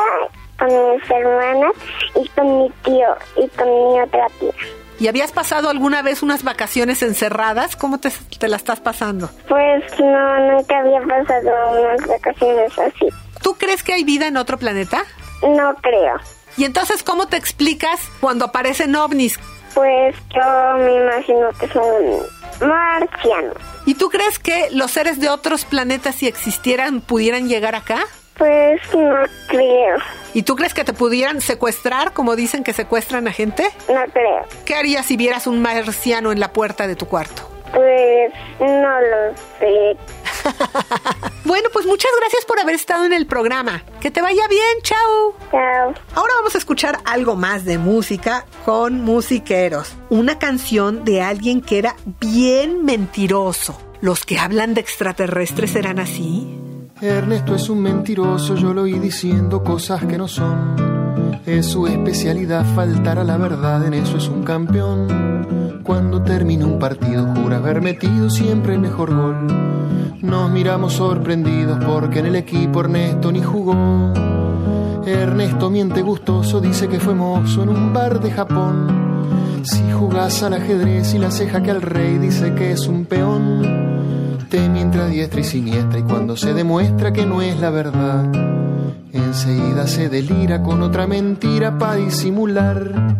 con 0.58 0.69
mis 0.69 1.12
hermanas 1.12 1.74
y 2.15 2.27
con 2.29 2.58
mi 2.58 2.69
tío 2.84 3.15
y 3.38 3.48
con 3.50 3.67
mi 3.67 4.01
otra 4.01 4.25
tía. 4.39 4.51
¿Y 4.99 5.07
habías 5.07 5.31
pasado 5.31 5.69
alguna 5.69 6.01
vez 6.01 6.21
unas 6.23 6.43
vacaciones 6.43 7.01
encerradas? 7.03 7.75
¿Cómo 7.75 7.99
te, 7.99 8.11
te 8.37 8.47
la 8.47 8.57
estás 8.57 8.81
pasando? 8.81 9.29
Pues 9.47 9.83
no, 9.99 10.51
nunca 10.51 10.79
había 10.79 11.01
pasado 11.01 11.49
unas 11.79 12.05
vacaciones 12.07 12.77
así. 12.77 13.07
¿Tú 13.41 13.53
crees 13.53 13.81
que 13.81 13.93
hay 13.93 14.03
vida 14.03 14.27
en 14.27 14.35
otro 14.35 14.57
planeta? 14.57 15.03
No 15.41 15.73
creo. 15.75 16.17
¿Y 16.57 16.65
entonces 16.65 17.03
cómo 17.03 17.27
te 17.27 17.37
explicas 17.37 18.01
cuando 18.19 18.45
aparecen 18.45 18.95
ovnis? 18.95 19.39
Pues 19.73 20.15
yo 20.35 20.73
me 20.83 20.95
imagino 20.97 21.49
que 21.59 21.67
son 21.69 22.67
marcianos. 22.67 23.55
¿Y 23.85 23.95
tú 23.95 24.09
crees 24.09 24.37
que 24.39 24.69
los 24.71 24.91
seres 24.91 25.21
de 25.21 25.29
otros 25.29 25.63
planetas, 25.63 26.15
si 26.15 26.27
existieran, 26.27 26.99
pudieran 26.99 27.47
llegar 27.47 27.75
acá? 27.75 28.03
Pues 28.39 28.81
no 28.96 29.24
creo. 29.48 29.98
¿Y 30.34 30.43
tú 30.43 30.55
crees 30.55 30.74
que 30.74 30.84
te 30.84 30.93
pudieran 30.93 31.41
secuestrar, 31.41 32.13
como 32.13 32.36
dicen 32.36 32.63
que 32.63 32.74
secuestran 32.74 33.27
a 33.27 33.34
gente? 33.34 33.69
No 33.89 34.01
creo. 34.12 34.46
¿Qué 34.65 34.75
harías 34.75 35.05
si 35.05 35.17
vieras 35.17 35.46
un 35.46 35.62
marciano 35.62 36.31
en 36.31 36.39
la 36.39 36.53
puerta 36.53 36.88
de 36.88 36.96
tu 36.96 37.05
cuarto? 37.05 37.48
Pues 37.74 38.31
no 38.60 39.01
lo 39.01 39.36
sé. 39.60 39.98
bueno, 41.46 41.69
pues 41.74 41.86
muchas 41.86 42.12
gracias 42.17 42.46
por 42.46 42.60
haber 42.60 42.75
estado 42.75 43.05
en 43.05 43.13
el 43.13 43.27
programa. 43.27 43.84
Que 44.00 44.10
te 44.10 44.22
vaya 44.22 44.48
bien, 44.48 44.81
chao. 44.84 45.36
Chao. 45.51 45.93
Ahora 46.15 46.34
vamos 46.38 46.55
a 46.55 46.58
escuchar 46.58 46.98
algo 47.05 47.36
más 47.36 47.65
de 47.65 47.77
música 47.77 48.46
con 48.65 49.03
musiqueros. 49.03 49.96
Una 50.10 50.39
canción 50.39 51.03
de 51.03 51.22
alguien 51.22 51.62
que 51.62 51.77
era 51.77 51.96
bien 52.22 52.86
mentiroso. 52.86 53.79
¿Los 54.01 54.25
que 54.25 54.39
hablan 54.39 54.74
de 54.74 54.81
extraterrestres 54.81 55.75
eran 55.75 56.00
así? 56.00 56.58
Ernesto 57.01 57.55
es 57.55 57.69
un 57.69 57.81
mentiroso, 57.81 58.55
yo 58.55 58.73
lo 58.73 58.81
oí 58.81 58.99
diciendo 58.99 59.63
cosas 59.63 60.03
que 60.03 60.17
no 60.17 60.27
son. 60.27 60.75
Es 61.45 61.67
su 61.67 61.87
especialidad 61.87 62.65
faltar 62.75 63.19
a 63.19 63.23
la 63.23 63.37
verdad, 63.37 63.85
en 63.85 63.93
eso 63.93 64.17
es 64.17 64.27
un 64.27 64.43
campeón. 64.43 65.79
Cuando 65.81 66.21
termina 66.21 66.65
un 66.65 66.77
partido 66.77 67.25
jura 67.27 67.57
haber 67.57 67.81
metido 67.81 68.29
siempre 68.29 68.73
el 68.73 68.81
mejor 68.81 69.15
gol. 69.15 69.47
Nos 70.21 70.51
miramos 70.51 70.93
sorprendidos 70.93 71.81
porque 71.85 72.19
en 72.19 72.25
el 72.25 72.35
equipo 72.35 72.81
Ernesto 72.81 73.31
ni 73.31 73.41
jugó. 73.41 74.11
Ernesto 75.05 75.69
miente 75.69 76.01
gustoso, 76.01 76.59
dice 76.59 76.89
que 76.89 76.99
fue 76.99 77.15
mozo 77.15 77.63
en 77.63 77.69
un 77.69 77.93
bar 77.93 78.19
de 78.19 78.31
Japón. 78.31 79.63
Si 79.63 79.89
jugás 79.89 80.43
al 80.43 80.53
ajedrez 80.53 81.13
y 81.13 81.17
la 81.17 81.31
ceja 81.31 81.63
que 81.63 81.71
al 81.71 81.81
rey 81.81 82.17
dice 82.17 82.53
que 82.55 82.73
es 82.73 82.87
un 82.87 83.05
peón 83.05 83.98
mientras 84.57 85.11
diestra 85.11 85.41
y 85.41 85.43
siniestra 85.43 85.99
y 85.99 86.03
cuando 86.03 86.35
se 86.35 86.53
demuestra 86.53 87.13
que 87.13 87.25
no 87.25 87.41
es 87.41 87.59
la 87.59 87.69
verdad, 87.69 88.25
enseguida 89.13 89.85
se 89.85 90.09
delira 90.09 90.63
con 90.63 90.81
otra 90.81 91.05
mentira 91.05 91.77
para 91.77 91.95
disimular. 91.95 93.17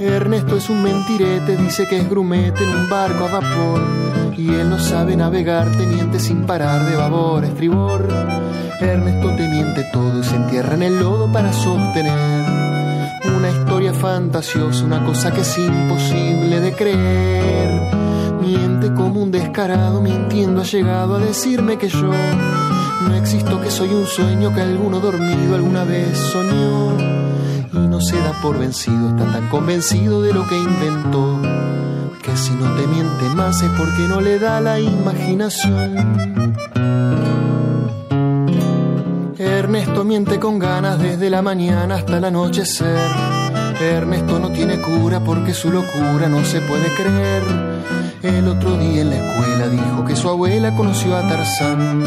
Ernesto 0.00 0.56
es 0.56 0.70
un 0.70 0.82
mentirete, 0.82 1.56
dice 1.56 1.86
que 1.86 1.98
es 1.98 2.08
grumete 2.08 2.64
en 2.64 2.70
un 2.70 2.88
barco 2.88 3.26
a 3.26 3.40
vapor 3.40 3.82
y 4.38 4.48
él 4.48 4.70
no 4.70 4.78
sabe 4.78 5.14
navegar, 5.14 5.70
te 5.72 5.86
miente 5.86 6.18
sin 6.18 6.44
parar 6.44 6.88
de 6.88 6.96
babor, 6.96 7.44
estribor. 7.44 8.08
Ernesto 8.80 9.36
te 9.36 9.48
miente 9.48 9.84
todo 9.92 10.20
y 10.20 10.24
se 10.24 10.36
entierra 10.36 10.74
en 10.74 10.82
el 10.82 10.98
lodo 10.98 11.30
para 11.30 11.52
sostener 11.52 12.62
una 13.36 13.50
historia 13.50 13.92
fantasiosa, 13.92 14.84
una 14.84 15.04
cosa 15.04 15.32
que 15.32 15.42
es 15.42 15.58
imposible 15.58 16.60
de 16.60 16.72
creer. 16.72 17.51
Miente 18.82 19.00
como 19.00 19.22
un 19.22 19.30
descarado, 19.30 20.00
mintiendo 20.00 20.62
ha 20.62 20.64
llegado 20.64 21.14
a 21.14 21.18
decirme 21.20 21.78
que 21.78 21.88
yo 21.88 22.10
no 22.10 23.14
existo, 23.14 23.60
que 23.60 23.70
soy 23.70 23.90
un 23.90 24.06
sueño 24.06 24.52
que 24.52 24.60
alguno 24.60 24.98
dormido 24.98 25.54
alguna 25.54 25.84
vez 25.84 26.18
soñó. 26.18 26.96
Y 27.72 27.78
no 27.78 28.00
se 28.00 28.16
da 28.16 28.32
por 28.42 28.58
vencido, 28.58 29.10
está 29.10 29.30
tan 29.30 29.48
convencido 29.50 30.20
de 30.20 30.32
lo 30.32 30.48
que 30.48 30.56
inventó, 30.56 31.40
que 32.24 32.36
si 32.36 32.50
no 32.54 32.74
te 32.74 32.88
miente 32.88 33.24
más 33.36 33.62
es 33.62 33.70
porque 33.78 34.08
no 34.08 34.20
le 34.20 34.40
da 34.40 34.60
la 34.60 34.80
imaginación. 34.80 36.16
Ernesto 39.38 40.02
miente 40.02 40.40
con 40.40 40.58
ganas 40.58 40.98
desde 40.98 41.30
la 41.30 41.40
mañana 41.40 41.94
hasta 41.94 42.18
el 42.18 42.24
anochecer. 42.24 42.98
Ernesto 43.80 44.40
no 44.40 44.50
tiene 44.50 44.80
cura 44.80 45.20
porque 45.20 45.54
su 45.54 45.70
locura 45.70 46.28
no 46.28 46.44
se 46.44 46.60
puede 46.62 46.88
creer. 46.96 48.01
El 48.22 48.48
otro 48.48 48.76
día 48.78 49.02
en 49.02 49.10
la 49.10 49.16
escuela 49.16 49.68
dijo 49.68 50.04
que 50.04 50.16
su 50.16 50.28
abuela 50.28 50.74
conoció 50.76 51.16
a 51.16 51.26
Tarzán. 51.26 52.02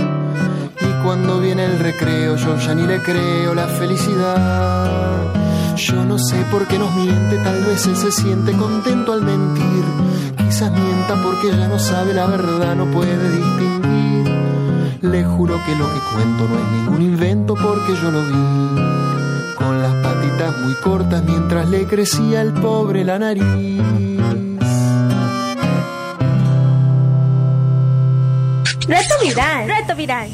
Y 0.81 1.03
cuando 1.03 1.39
viene 1.39 1.65
el 1.65 1.79
recreo 1.79 2.35
yo 2.35 2.57
ya 2.57 2.73
ni 2.73 2.87
le 2.87 2.99
creo 3.01 3.53
la 3.53 3.67
felicidad. 3.67 5.33
Yo 5.75 6.05
no 6.05 6.17
sé 6.17 6.37
por 6.49 6.67
qué 6.67 6.79
nos 6.79 6.95
miente, 6.95 7.37
tal 7.43 7.63
vez 7.65 7.85
él 7.85 7.97
se 7.97 8.11
siente 8.11 8.53
contento 8.53 9.11
al 9.11 9.21
mentir 9.21 9.83
quizás 10.55 10.71
mienta 10.71 11.21
porque 11.21 11.49
ella 11.49 11.67
no 11.67 11.77
sabe 11.77 12.13
la 12.13 12.27
verdad, 12.27 12.75
no 12.75 12.85
puede 12.85 13.29
distinguir. 13.29 14.31
Le 15.01 15.25
juro 15.25 15.59
que 15.65 15.75
lo 15.75 15.85
que 15.85 15.99
cuento 16.13 16.47
no 16.47 16.57
es 16.57 16.71
ningún 16.71 17.01
invento 17.01 17.55
porque 17.55 17.93
yo 18.01 18.09
lo 18.09 18.21
vi. 18.21 19.55
Con 19.57 19.81
las 19.81 19.93
patitas 19.95 20.57
muy 20.59 20.75
cortas 20.75 21.23
mientras 21.25 21.67
le 21.69 21.85
crecía 21.85 22.41
el 22.41 22.53
pobre 22.53 23.03
la 23.03 23.19
nariz. 23.19 24.04
Reto 28.87 29.15
viral. 29.19 29.67
Reto 29.67 29.95
viral. 29.95 30.29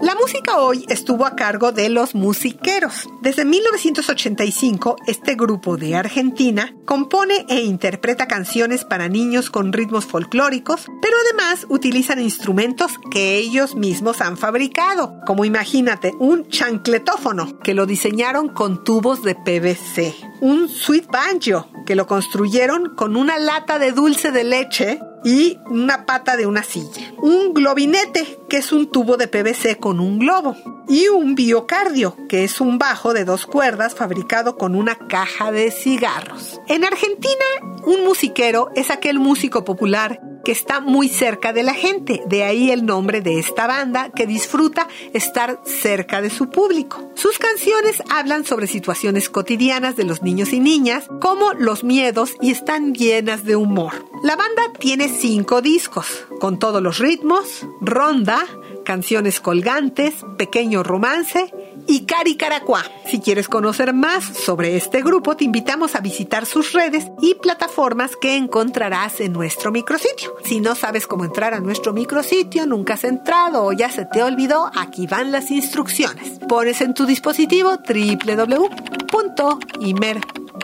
La 0.00 0.16
música 0.16 0.58
hoy 0.58 0.84
estuvo 0.88 1.24
a 1.24 1.36
cargo 1.36 1.70
de 1.70 1.88
los 1.90 2.16
musiqueros. 2.16 3.08
Desde 3.22 3.44
1985, 3.44 4.96
este 5.06 5.36
grupo 5.36 5.76
de 5.76 5.94
Argentina 5.94 6.74
compone 6.86 7.46
e 7.48 7.60
interpreta 7.60 8.26
canciones 8.26 8.84
para 8.84 9.08
niños 9.08 9.48
con 9.48 9.72
ritmos 9.72 10.06
folclóricos, 10.06 10.86
pero 11.00 11.16
además 11.24 11.66
utilizan 11.68 12.20
instrumentos 12.20 12.92
que 13.12 13.36
ellos 13.36 13.76
mismos 13.76 14.20
han 14.20 14.36
fabricado, 14.36 15.20
como 15.26 15.44
imagínate 15.44 16.14
un 16.18 16.48
chancletófono 16.48 17.60
que 17.60 17.74
lo 17.74 17.86
diseñaron 17.86 18.48
con 18.48 18.82
tubos 18.82 19.22
de 19.22 19.36
PVC, 19.36 20.16
un 20.40 20.68
sweet 20.68 21.06
banjo 21.06 21.68
que 21.86 21.94
lo 21.94 22.08
construyeron 22.08 22.96
con 22.96 23.14
una 23.14 23.38
lata 23.38 23.78
de 23.78 23.92
dulce 23.92 24.32
de 24.32 24.42
leche 24.42 25.00
y 25.24 25.58
una 25.66 26.06
pata 26.06 26.36
de 26.36 26.46
una 26.46 26.62
silla. 26.62 27.12
Un 27.18 27.52
globinete, 27.54 28.38
que 28.48 28.58
es 28.58 28.72
un 28.72 28.90
tubo 28.90 29.16
de 29.16 29.28
PVC 29.28 29.78
con 29.78 30.00
un 30.00 30.18
globo. 30.18 30.56
Y 30.88 31.08
un 31.08 31.34
biocardio, 31.34 32.16
que 32.28 32.44
es 32.44 32.60
un 32.60 32.78
bajo 32.78 33.12
de 33.14 33.24
dos 33.24 33.46
cuerdas 33.46 33.94
fabricado 33.94 34.56
con 34.56 34.74
una 34.74 34.96
caja 34.96 35.52
de 35.52 35.70
cigarros. 35.70 36.60
En 36.66 36.84
Argentina, 36.84 37.44
un 37.86 38.04
musiquero 38.04 38.70
es 38.74 38.90
aquel 38.90 39.18
músico 39.18 39.64
popular 39.64 40.20
que 40.44 40.52
está 40.52 40.80
muy 40.80 41.08
cerca 41.08 41.52
de 41.52 41.62
la 41.62 41.74
gente, 41.74 42.22
de 42.26 42.44
ahí 42.44 42.70
el 42.70 42.86
nombre 42.86 43.20
de 43.20 43.38
esta 43.38 43.66
banda 43.66 44.10
que 44.10 44.26
disfruta 44.26 44.88
estar 45.12 45.60
cerca 45.64 46.20
de 46.20 46.30
su 46.30 46.50
público. 46.50 47.10
Sus 47.14 47.38
canciones 47.38 48.02
hablan 48.10 48.44
sobre 48.44 48.66
situaciones 48.66 49.28
cotidianas 49.28 49.96
de 49.96 50.04
los 50.04 50.22
niños 50.22 50.52
y 50.52 50.60
niñas, 50.60 51.08
como 51.20 51.52
los 51.52 51.84
miedos 51.84 52.34
y 52.40 52.50
están 52.50 52.94
llenas 52.94 53.44
de 53.44 53.56
humor. 53.56 54.06
La 54.22 54.36
banda 54.36 54.62
tiene 54.78 55.08
cinco 55.08 55.62
discos, 55.62 56.26
con 56.40 56.58
todos 56.58 56.82
los 56.82 56.98
ritmos, 56.98 57.66
ronda, 57.80 58.46
canciones 58.84 59.40
colgantes, 59.40 60.14
pequeño 60.36 60.82
romance 60.82 61.52
y 61.86 62.06
Cari 62.06 62.36
Caracuá. 62.36 62.84
Si 63.06 63.20
quieres 63.20 63.48
conocer 63.48 63.92
más 63.92 64.24
sobre 64.24 64.76
este 64.76 65.02
grupo, 65.02 65.36
te 65.36 65.44
invitamos 65.44 65.94
a 65.94 66.00
visitar 66.00 66.46
sus 66.46 66.72
redes 66.72 67.10
y 67.20 67.34
plataformas 67.34 68.16
que 68.16 68.36
encontrarás 68.36 69.20
en 69.20 69.32
nuestro 69.32 69.72
micrositio. 69.72 70.36
Si 70.44 70.60
no 70.60 70.74
sabes 70.74 71.06
cómo 71.06 71.24
entrar 71.24 71.54
a 71.54 71.60
nuestro 71.60 71.92
micrositio, 71.92 72.66
nunca 72.66 72.94
has 72.94 73.04
entrado 73.04 73.64
o 73.64 73.72
ya 73.72 73.90
se 73.90 74.04
te 74.04 74.22
olvidó, 74.22 74.70
aquí 74.76 75.06
van 75.06 75.32
las 75.32 75.50
instrucciones. 75.50 76.38
Pones 76.48 76.80
en 76.80 76.94
tu 76.94 77.06
dispositivo 77.06 77.78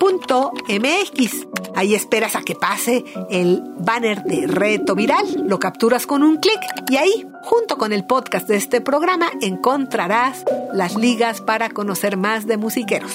www.imer.mx. 0.01 1.47
Ahí 1.75 1.95
esperas 1.95 2.37
a 2.37 2.43
que 2.43 2.55
pase 2.55 3.05
el 3.31 3.63
banner 3.79 4.23
de 4.25 4.47
reto 4.47 4.95
viral, 4.95 5.45
lo 5.47 5.59
capturas 5.59 6.07
con 6.07 6.23
un 6.23 6.37
clic 6.39 6.61
y 6.89 6.97
ahí, 6.97 7.27
junto 7.43 7.77
con 7.77 7.93
el 7.93 8.07
podcast 8.07 8.49
de 8.49 8.57
este 8.57 8.81
programa, 8.81 9.31
encontrarás 9.41 10.45
las 10.73 10.97
ligas 10.97 11.41
para 11.41 11.71
conocer 11.71 12.17
más 12.17 12.47
de 12.47 12.57
musiqueros. 12.57 13.13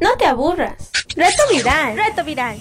No 0.00 0.16
te 0.18 0.26
aburras. 0.26 0.90
Reto 1.14 1.42
viral. 1.50 1.96
Reto 1.96 2.24
viral. 2.24 2.58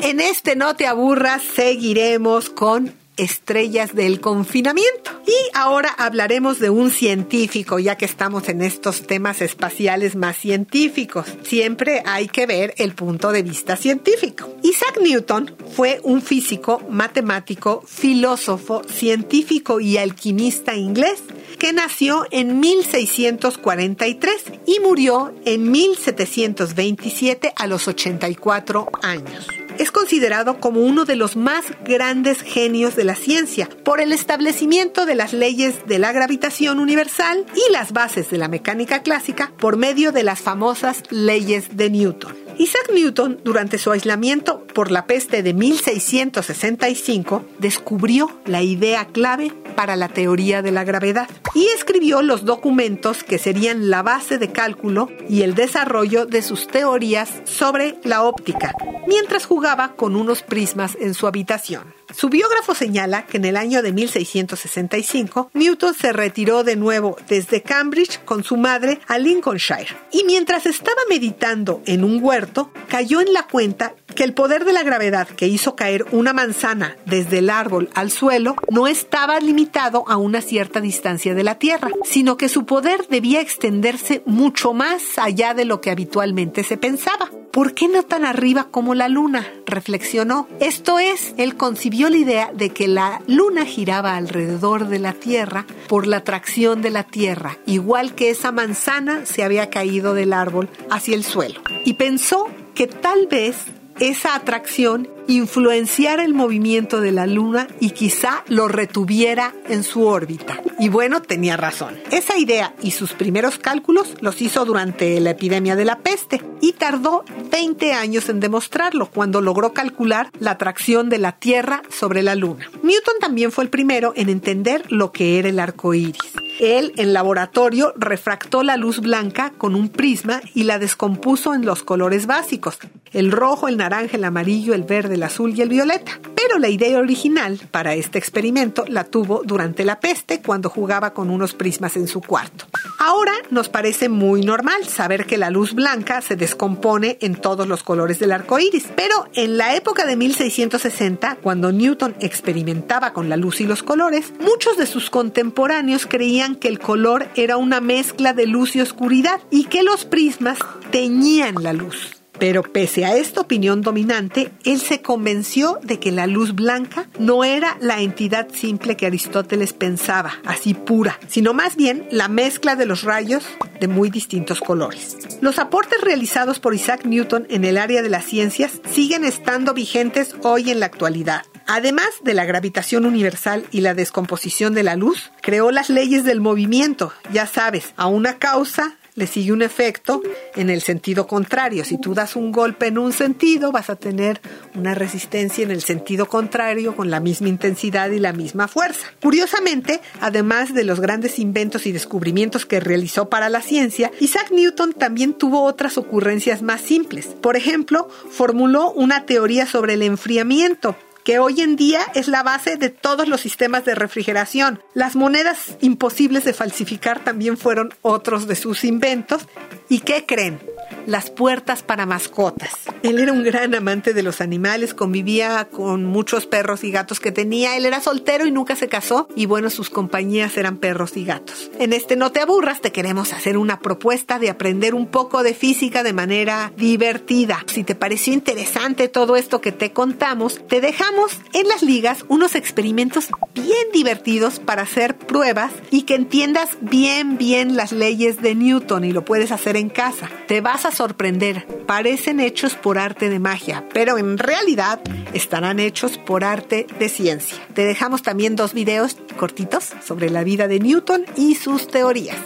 En 0.00 0.20
este 0.20 0.54
No 0.54 0.76
te 0.76 0.86
aburras 0.86 1.42
seguiremos 1.42 2.50
con 2.50 2.94
estrellas 3.16 3.94
del 3.94 4.20
confinamiento. 4.20 5.10
Y 5.26 5.34
ahora 5.54 5.90
hablaremos 5.96 6.58
de 6.58 6.70
un 6.70 6.90
científico, 6.90 7.78
ya 7.78 7.96
que 7.96 8.04
estamos 8.04 8.48
en 8.48 8.62
estos 8.62 9.06
temas 9.06 9.40
espaciales 9.40 10.16
más 10.16 10.36
científicos. 10.36 11.26
Siempre 11.42 12.02
hay 12.06 12.28
que 12.28 12.46
ver 12.46 12.74
el 12.78 12.94
punto 12.94 13.32
de 13.32 13.42
vista 13.42 13.76
científico. 13.76 14.54
Isaac 14.62 14.98
Newton 15.00 15.54
fue 15.74 16.00
un 16.02 16.22
físico, 16.22 16.82
matemático, 16.90 17.82
filósofo, 17.86 18.82
científico 18.84 19.80
y 19.80 19.96
alquimista 19.98 20.74
inglés 20.74 21.22
que 21.58 21.72
nació 21.72 22.26
en 22.30 22.60
1643 22.60 24.44
y 24.66 24.80
murió 24.80 25.34
en 25.44 25.70
1727 25.70 27.52
a 27.56 27.66
los 27.66 27.88
84 27.88 28.88
años 29.02 29.46
considerado 29.94 30.60
como 30.60 30.80
uno 30.80 31.06
de 31.06 31.16
los 31.16 31.36
más 31.36 31.64
grandes 31.84 32.42
genios 32.42 32.96
de 32.96 33.04
la 33.04 33.14
ciencia 33.14 33.70
por 33.84 34.00
el 34.00 34.12
establecimiento 34.12 35.06
de 35.06 35.14
las 35.14 35.32
leyes 35.32 35.86
de 35.86 35.98
la 35.98 36.12
gravitación 36.12 36.80
universal 36.80 37.46
y 37.54 37.72
las 37.72 37.92
bases 37.92 38.28
de 38.28 38.36
la 38.36 38.48
mecánica 38.48 39.02
clásica 39.02 39.52
por 39.58 39.78
medio 39.78 40.12
de 40.12 40.24
las 40.24 40.42
famosas 40.42 41.02
leyes 41.10 41.76
de 41.76 41.88
Newton. 41.88 42.43
Isaac 42.58 42.90
Newton, 42.94 43.40
durante 43.44 43.78
su 43.78 43.90
aislamiento 43.90 44.64
por 44.74 44.90
la 44.90 45.06
peste 45.06 45.42
de 45.42 45.54
1665, 45.54 47.44
descubrió 47.58 48.30
la 48.46 48.62
idea 48.62 49.06
clave 49.06 49.52
para 49.74 49.96
la 49.96 50.08
teoría 50.08 50.62
de 50.62 50.70
la 50.70 50.84
gravedad 50.84 51.28
y 51.54 51.66
escribió 51.76 52.22
los 52.22 52.44
documentos 52.44 53.24
que 53.24 53.38
serían 53.38 53.90
la 53.90 54.02
base 54.02 54.38
de 54.38 54.52
cálculo 54.52 55.08
y 55.28 55.42
el 55.42 55.54
desarrollo 55.54 56.26
de 56.26 56.42
sus 56.42 56.68
teorías 56.68 57.30
sobre 57.44 57.98
la 58.04 58.22
óptica, 58.22 58.72
mientras 59.06 59.46
jugaba 59.46 59.94
con 59.96 60.14
unos 60.14 60.42
prismas 60.42 60.96
en 61.00 61.14
su 61.14 61.26
habitación. 61.26 62.03
Su 62.16 62.28
biógrafo 62.28 62.74
señala 62.74 63.26
que 63.26 63.38
en 63.38 63.44
el 63.44 63.56
año 63.56 63.82
de 63.82 63.92
1665 63.92 65.50
Newton 65.52 65.94
se 65.94 66.12
retiró 66.12 66.62
de 66.62 66.76
nuevo 66.76 67.16
desde 67.28 67.62
Cambridge 67.62 68.20
con 68.24 68.44
su 68.44 68.56
madre 68.56 69.00
a 69.08 69.18
Lincolnshire 69.18 69.96
y 70.12 70.22
mientras 70.24 70.66
estaba 70.66 71.00
meditando 71.10 71.82
en 71.86 72.04
un 72.04 72.22
huerto 72.22 72.70
cayó 72.88 73.20
en 73.20 73.32
la 73.32 73.48
cuenta 73.48 73.94
que 74.14 74.22
el 74.22 74.32
poder 74.32 74.64
de 74.64 74.72
la 74.72 74.84
gravedad 74.84 75.26
que 75.26 75.48
hizo 75.48 75.74
caer 75.74 76.06
una 76.12 76.32
manzana 76.32 76.96
desde 77.04 77.38
el 77.38 77.50
árbol 77.50 77.90
al 77.94 78.12
suelo 78.12 78.54
no 78.70 78.86
estaba 78.86 79.40
limitado 79.40 80.04
a 80.06 80.16
una 80.16 80.40
cierta 80.40 80.80
distancia 80.80 81.34
de 81.34 81.42
la 81.42 81.56
Tierra, 81.56 81.90
sino 82.04 82.36
que 82.36 82.48
su 82.48 82.64
poder 82.64 83.08
debía 83.08 83.40
extenderse 83.40 84.22
mucho 84.24 84.72
más 84.72 85.18
allá 85.18 85.52
de 85.52 85.64
lo 85.64 85.80
que 85.80 85.90
habitualmente 85.90 86.62
se 86.62 86.76
pensaba. 86.76 87.28
¿Por 87.54 87.72
qué 87.72 87.86
no 87.86 88.02
tan 88.02 88.24
arriba 88.24 88.66
como 88.68 88.96
la 88.96 89.08
luna? 89.08 89.46
reflexionó. 89.64 90.48
Esto 90.58 90.98
es, 90.98 91.34
él 91.36 91.56
concibió 91.56 92.10
la 92.10 92.16
idea 92.16 92.50
de 92.52 92.70
que 92.70 92.88
la 92.88 93.22
luna 93.28 93.64
giraba 93.64 94.16
alrededor 94.16 94.88
de 94.88 94.98
la 94.98 95.12
Tierra 95.12 95.64
por 95.86 96.08
la 96.08 96.16
atracción 96.16 96.82
de 96.82 96.90
la 96.90 97.04
Tierra, 97.04 97.58
igual 97.64 98.16
que 98.16 98.30
esa 98.30 98.50
manzana 98.50 99.24
se 99.24 99.44
había 99.44 99.70
caído 99.70 100.14
del 100.14 100.32
árbol 100.32 100.68
hacia 100.90 101.14
el 101.14 101.22
suelo. 101.22 101.60
Y 101.84 101.92
pensó 101.92 102.48
que 102.74 102.88
tal 102.88 103.28
vez 103.28 103.54
esa 104.00 104.34
atracción 104.34 105.08
influenciara 105.26 106.24
el 106.24 106.34
movimiento 106.34 107.00
de 107.00 107.12
la 107.12 107.26
Luna 107.26 107.68
y 107.80 107.90
quizá 107.90 108.44
lo 108.48 108.68
retuviera 108.68 109.54
en 109.68 109.82
su 109.82 110.06
órbita. 110.06 110.60
Y 110.78 110.88
bueno, 110.88 111.22
tenía 111.22 111.56
razón. 111.56 111.94
Esa 112.10 112.36
idea 112.36 112.74
y 112.82 112.90
sus 112.90 113.12
primeros 113.12 113.58
cálculos 113.58 114.14
los 114.20 114.40
hizo 114.42 114.64
durante 114.64 115.20
la 115.20 115.30
epidemia 115.30 115.76
de 115.76 115.84
la 115.84 115.98
peste 115.98 116.42
y 116.60 116.72
tardó 116.72 117.24
20 117.50 117.92
años 117.92 118.28
en 118.28 118.40
demostrarlo 118.40 119.06
cuando 119.06 119.40
logró 119.40 119.72
calcular 119.72 120.30
la 120.38 120.52
atracción 120.52 121.08
de 121.08 121.18
la 121.18 121.32
Tierra 121.32 121.82
sobre 121.90 122.22
la 122.22 122.34
Luna. 122.34 122.70
Newton 122.82 123.14
también 123.20 123.52
fue 123.52 123.64
el 123.64 123.70
primero 123.70 124.12
en 124.16 124.28
entender 124.28 124.90
lo 124.90 125.12
que 125.12 125.38
era 125.38 125.48
el 125.48 125.58
arco 125.58 125.94
iris. 125.94 126.18
Él, 126.60 126.92
en 126.96 127.12
laboratorio, 127.12 127.92
refractó 127.96 128.62
la 128.62 128.76
luz 128.76 129.00
blanca 129.00 129.52
con 129.58 129.74
un 129.74 129.88
prisma 129.88 130.40
y 130.54 130.64
la 130.64 130.78
descompuso 130.78 131.54
en 131.54 131.66
los 131.66 131.82
colores 131.82 132.26
básicos, 132.26 132.78
el 133.12 133.32
rojo, 133.32 133.68
el 133.68 133.76
naranja, 133.76 134.16
el 134.16 134.24
amarillo, 134.24 134.74
el 134.74 134.84
verde, 134.84 135.13
el 135.14 135.22
azul 135.22 135.54
y 135.54 135.62
el 135.62 135.68
violeta. 135.68 136.20
Pero 136.36 136.58
la 136.58 136.68
idea 136.68 136.98
original 136.98 137.60
para 137.70 137.94
este 137.94 138.18
experimento 138.18 138.84
la 138.86 139.04
tuvo 139.04 139.42
durante 139.44 139.84
la 139.84 140.00
peste 140.00 140.42
cuando 140.42 140.68
jugaba 140.68 141.14
con 141.14 141.30
unos 141.30 141.54
prismas 141.54 141.96
en 141.96 142.06
su 142.06 142.20
cuarto. 142.20 142.66
Ahora 142.98 143.32
nos 143.50 143.68
parece 143.68 144.08
muy 144.08 144.42
normal 144.42 144.86
saber 144.86 145.26
que 145.26 145.38
la 145.38 145.50
luz 145.50 145.74
blanca 145.74 146.20
se 146.20 146.36
descompone 146.36 147.18
en 147.20 147.36
todos 147.36 147.66
los 147.66 147.82
colores 147.82 148.18
del 148.18 148.32
arco 148.32 148.58
iris, 148.58 148.88
pero 148.96 149.26
en 149.34 149.56
la 149.56 149.74
época 149.74 150.06
de 150.06 150.16
1660, 150.16 151.38
cuando 151.42 151.72
Newton 151.72 152.14
experimentaba 152.20 153.12
con 153.12 153.28
la 153.28 153.36
luz 153.36 153.60
y 153.60 153.66
los 153.66 153.82
colores, 153.82 154.32
muchos 154.40 154.76
de 154.76 154.86
sus 154.86 155.10
contemporáneos 155.10 156.06
creían 156.06 156.56
que 156.56 156.68
el 156.68 156.78
color 156.78 157.28
era 157.36 157.56
una 157.56 157.80
mezcla 157.80 158.32
de 158.32 158.46
luz 158.46 158.76
y 158.76 158.80
oscuridad 158.80 159.40
y 159.50 159.64
que 159.64 159.82
los 159.82 160.04
prismas 160.04 160.58
teñían 160.90 161.62
la 161.62 161.72
luz. 161.72 162.23
Pero 162.38 162.62
pese 162.62 163.04
a 163.04 163.16
esta 163.16 163.40
opinión 163.40 163.80
dominante, 163.80 164.52
él 164.64 164.80
se 164.80 165.02
convenció 165.02 165.78
de 165.82 165.98
que 165.98 166.12
la 166.12 166.26
luz 166.26 166.54
blanca 166.54 167.08
no 167.18 167.44
era 167.44 167.76
la 167.80 168.00
entidad 168.00 168.48
simple 168.52 168.96
que 168.96 169.06
Aristóteles 169.06 169.72
pensaba, 169.72 170.34
así 170.44 170.74
pura, 170.74 171.18
sino 171.28 171.54
más 171.54 171.76
bien 171.76 172.06
la 172.10 172.28
mezcla 172.28 172.76
de 172.76 172.86
los 172.86 173.02
rayos 173.02 173.44
de 173.80 173.88
muy 173.88 174.10
distintos 174.10 174.60
colores. 174.60 175.16
Los 175.40 175.58
aportes 175.58 176.00
realizados 176.00 176.58
por 176.58 176.74
Isaac 176.74 177.04
Newton 177.04 177.46
en 177.50 177.64
el 177.64 177.78
área 177.78 178.02
de 178.02 178.10
las 178.10 178.24
ciencias 178.24 178.80
siguen 178.90 179.24
estando 179.24 179.74
vigentes 179.74 180.34
hoy 180.42 180.70
en 180.70 180.80
la 180.80 180.86
actualidad. 180.86 181.42
Además 181.66 182.08
de 182.22 182.34
la 182.34 182.44
gravitación 182.44 183.06
universal 183.06 183.64
y 183.70 183.80
la 183.80 183.94
descomposición 183.94 184.74
de 184.74 184.82
la 184.82 184.96
luz, 184.96 185.30
creó 185.40 185.70
las 185.70 185.88
leyes 185.88 186.24
del 186.24 186.40
movimiento, 186.40 187.12
ya 187.32 187.46
sabes, 187.46 187.94
a 187.96 188.06
una 188.06 188.38
causa 188.38 188.98
le 189.14 189.26
sigue 189.26 189.52
un 189.52 189.62
efecto 189.62 190.22
en 190.56 190.70
el 190.70 190.80
sentido 190.80 191.26
contrario. 191.26 191.84
Si 191.84 191.98
tú 191.98 192.14
das 192.14 192.36
un 192.36 192.52
golpe 192.52 192.86
en 192.86 192.98
un 192.98 193.12
sentido, 193.12 193.72
vas 193.72 193.90
a 193.90 193.96
tener 193.96 194.40
una 194.74 194.94
resistencia 194.94 195.64
en 195.64 195.70
el 195.70 195.82
sentido 195.82 196.26
contrario 196.26 196.96
con 196.96 197.10
la 197.10 197.20
misma 197.20 197.48
intensidad 197.48 198.10
y 198.10 198.18
la 198.18 198.32
misma 198.32 198.68
fuerza. 198.68 199.08
Curiosamente, 199.22 200.00
además 200.20 200.74
de 200.74 200.84
los 200.84 201.00
grandes 201.00 201.38
inventos 201.38 201.86
y 201.86 201.92
descubrimientos 201.92 202.66
que 202.66 202.80
realizó 202.80 203.28
para 203.28 203.48
la 203.48 203.62
ciencia, 203.62 204.10
Isaac 204.20 204.50
Newton 204.50 204.92
también 204.92 205.34
tuvo 205.34 205.62
otras 205.62 205.98
ocurrencias 205.98 206.62
más 206.62 206.80
simples. 206.80 207.26
Por 207.40 207.56
ejemplo, 207.56 208.08
formuló 208.30 208.90
una 208.92 209.26
teoría 209.26 209.66
sobre 209.66 209.94
el 209.94 210.02
enfriamiento 210.02 210.96
que 211.24 211.38
hoy 211.38 211.62
en 211.62 211.76
día 211.76 212.02
es 212.14 212.28
la 212.28 212.42
base 212.42 212.76
de 212.76 212.90
todos 212.90 213.26
los 213.28 213.40
sistemas 213.40 213.84
de 213.84 213.94
refrigeración. 213.94 214.82
Las 214.92 215.16
monedas 215.16 215.76
imposibles 215.80 216.44
de 216.44 216.52
falsificar 216.52 217.24
también 217.24 217.56
fueron 217.56 217.94
otros 218.02 218.46
de 218.46 218.56
sus 218.56 218.84
inventos. 218.84 219.48
¿Y 219.88 220.00
qué 220.00 220.26
creen? 220.26 220.60
las 221.06 221.30
puertas 221.30 221.82
para 221.82 222.06
mascotas. 222.06 222.70
Él 223.02 223.18
era 223.18 223.32
un 223.32 223.42
gran 223.42 223.74
amante 223.74 224.14
de 224.14 224.22
los 224.22 224.40
animales, 224.40 224.94
convivía 224.94 225.68
con 225.70 226.04
muchos 226.04 226.46
perros 226.46 226.84
y 226.84 226.90
gatos 226.90 227.20
que 227.20 227.32
tenía. 227.32 227.76
Él 227.76 227.84
era 227.84 228.00
soltero 228.00 228.46
y 228.46 228.52
nunca 228.52 228.76
se 228.76 228.88
casó 228.88 229.28
y 229.36 229.46
bueno, 229.46 229.70
sus 229.70 229.90
compañías 229.90 230.56
eran 230.56 230.78
perros 230.78 231.16
y 231.16 231.24
gatos. 231.24 231.70
En 231.78 231.92
este 231.92 232.16
No 232.16 232.32
te 232.32 232.40
aburras 232.40 232.80
te 232.80 232.92
queremos 232.92 233.32
hacer 233.32 233.58
una 233.58 233.80
propuesta 233.80 234.38
de 234.38 234.50
aprender 234.50 234.94
un 234.94 235.06
poco 235.06 235.42
de 235.42 235.54
física 235.54 236.02
de 236.02 236.12
manera 236.12 236.72
divertida. 236.76 237.64
Si 237.66 237.84
te 237.84 237.94
pareció 237.94 238.32
interesante 238.32 239.08
todo 239.08 239.36
esto 239.36 239.60
que 239.60 239.72
te 239.72 239.92
contamos, 239.92 240.60
te 240.66 240.80
dejamos 240.80 241.13
en 241.52 241.68
las 241.68 241.82
ligas 241.82 242.24
unos 242.28 242.54
experimentos 242.54 243.28
bien 243.54 243.86
divertidos 243.92 244.58
para 244.58 244.82
hacer 244.82 245.16
pruebas 245.16 245.72
y 245.90 246.02
que 246.02 246.14
entiendas 246.16 246.70
bien 246.80 247.38
bien 247.38 247.76
las 247.76 247.92
leyes 247.92 248.42
de 248.42 248.54
Newton 248.54 249.04
y 249.04 249.12
lo 249.12 249.24
puedes 249.24 249.52
hacer 249.52 249.76
en 249.76 249.88
casa. 249.88 250.28
Te 250.48 250.60
vas 250.60 250.84
a 250.84 250.90
sorprender. 250.90 251.66
Parecen 251.86 252.40
hechos 252.40 252.74
por 252.74 252.98
arte 252.98 253.28
de 253.28 253.38
magia, 253.38 253.84
pero 253.92 254.18
en 254.18 254.38
realidad 254.38 255.00
estarán 255.32 255.78
hechos 255.78 256.18
por 256.18 256.44
arte 256.44 256.86
de 256.98 257.08
ciencia. 257.08 257.58
Te 257.74 257.84
dejamos 257.84 258.22
también 258.22 258.56
dos 258.56 258.74
videos 258.74 259.16
cortitos 259.36 259.92
sobre 260.04 260.30
la 260.30 260.42
vida 260.44 260.68
de 260.68 260.80
Newton 260.80 261.24
y 261.36 261.54
sus 261.54 261.86
teorías. 261.86 262.38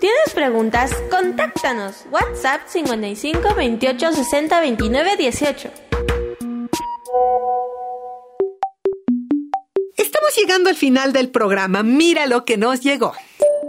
¿Tienes 0.00 0.30
preguntas? 0.34 0.92
Contáctanos. 1.10 2.04
WhatsApp 2.10 2.62
55 2.66 3.54
28 3.54 4.12
60 4.12 4.60
29 4.60 5.16
18. 5.16 5.70
Estamos 9.96 10.36
llegando 10.36 10.70
al 10.70 10.76
final 10.76 11.12
del 11.12 11.30
programa. 11.30 11.82
Mira 11.82 12.26
lo 12.26 12.44
que 12.44 12.56
nos 12.56 12.80
llegó. 12.80 13.12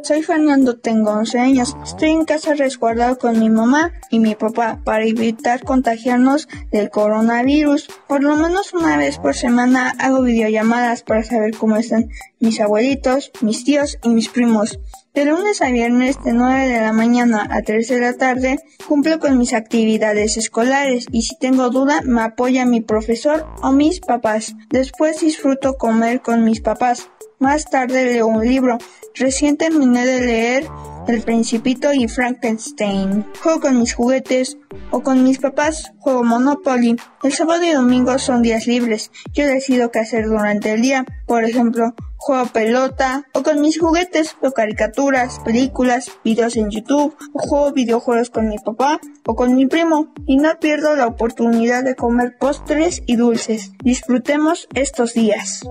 Soy 0.02 0.24
Fernando, 0.24 0.78
tengo 0.78 1.12
11 1.12 1.40
años. 1.40 1.76
Estoy 1.84 2.12
en 2.12 2.26
casa 2.26 2.54
resguardado 2.54 3.18
con 3.18 3.40
mi 3.40 3.50
mamá 3.50 3.92
y 4.10 4.20
mi 4.20 4.34
papá 4.34 4.82
para 4.84 5.06
evitar 5.06 5.64
contagiarnos 5.64 6.48
del 6.72 6.90
coronavirus. 6.90 7.90
Por 8.08 8.24
lo 8.24 8.36
menos 8.36 8.74
una 8.74 8.98
vez 8.98 9.18
por 9.18 9.36
semana 9.36 9.94
hago 10.00 10.22
videollamadas 10.22 11.04
para 11.04 11.24
saber 11.24 11.56
cómo 11.58 11.76
están 11.76 12.10
mis 12.40 12.62
abuelitos, 12.62 13.32
mis 13.42 13.64
tíos 13.66 13.98
y 14.02 14.10
mis 14.10 14.30
primos. 14.30 14.80
De 15.14 15.26
lunes 15.26 15.62
a 15.62 15.70
viernes 15.70 16.18
de 16.24 16.34
9 16.34 16.68
de 16.68 16.80
la 16.80 16.94
mañana 16.94 17.48
a 17.50 17.62
3 17.62 17.88
de 17.90 18.00
la 18.00 18.14
tarde 18.14 18.60
cumplo 18.88 19.20
con 19.20 19.38
mis 19.38 19.54
actividades 19.54 20.38
escolares 20.38 21.08
y 21.12 21.24
si 21.24 21.38
tengo 21.38 21.70
duda 21.72 22.02
me 22.06 22.22
apoya 22.22 22.66
mi 22.66 22.80
profesor 22.80 23.48
o 23.62 23.72
mis 23.72 24.00
papás. 24.00 24.56
Después 24.70 25.20
disfruto 25.20 25.74
comer 25.74 26.22
con 26.22 26.46
mis 26.46 26.62
papás. 26.62 27.10
Más 27.40 27.70
tarde 27.70 28.04
leo 28.04 28.28
un 28.28 28.46
libro. 28.46 28.78
Recién 29.16 29.56
terminé 29.56 30.06
de 30.06 30.20
leer 30.20 30.68
El 31.08 31.22
Principito 31.22 31.94
y 31.94 32.10
Frankenstein. 32.10 33.26
Juego 33.42 33.62
con 33.62 33.80
mis 33.80 33.94
juguetes 33.94 34.58
o 34.92 35.02
con 35.02 35.24
mis 35.24 35.40
papás. 35.40 35.94
Juego 36.00 36.26
Monopoly. 36.26 36.98
El 37.24 37.32
sábado 37.32 37.64
y 37.64 37.72
domingo 37.72 38.20
son 38.20 38.42
días 38.42 38.68
libres. 38.68 39.10
Yo 39.34 39.48
decido 39.48 39.90
qué 39.90 40.00
hacer 40.00 40.26
durante 40.28 40.74
el 40.74 40.82
día. 40.82 41.06
Por 41.28 41.46
ejemplo, 41.46 41.96
juego 42.18 42.46
pelota 42.48 43.24
o 43.34 43.42
con 43.42 43.62
mis 43.62 43.80
juguetes, 43.80 44.36
veo 44.42 44.52
caricaturas, 44.52 45.40
películas, 45.40 46.12
videos 46.26 46.58
en 46.58 46.70
YouTube, 46.70 47.16
o 47.32 47.40
juego 47.40 47.72
videojuegos 47.72 48.32
con 48.32 48.50
mi 48.50 48.58
papá 48.58 49.00
o 49.26 49.36
con 49.36 49.56
mi 49.56 49.66
primo 49.66 50.14
y 50.28 50.36
no 50.36 50.60
pierdo 50.60 50.98
la 50.98 51.08
oportunidad 51.08 51.86
de 51.86 51.96
comer 51.96 52.38
postres 52.38 53.02
y 53.06 53.16
dulces. 53.16 53.72
Disfrutemos 53.82 54.68
estos 54.74 55.14
días. 55.14 55.62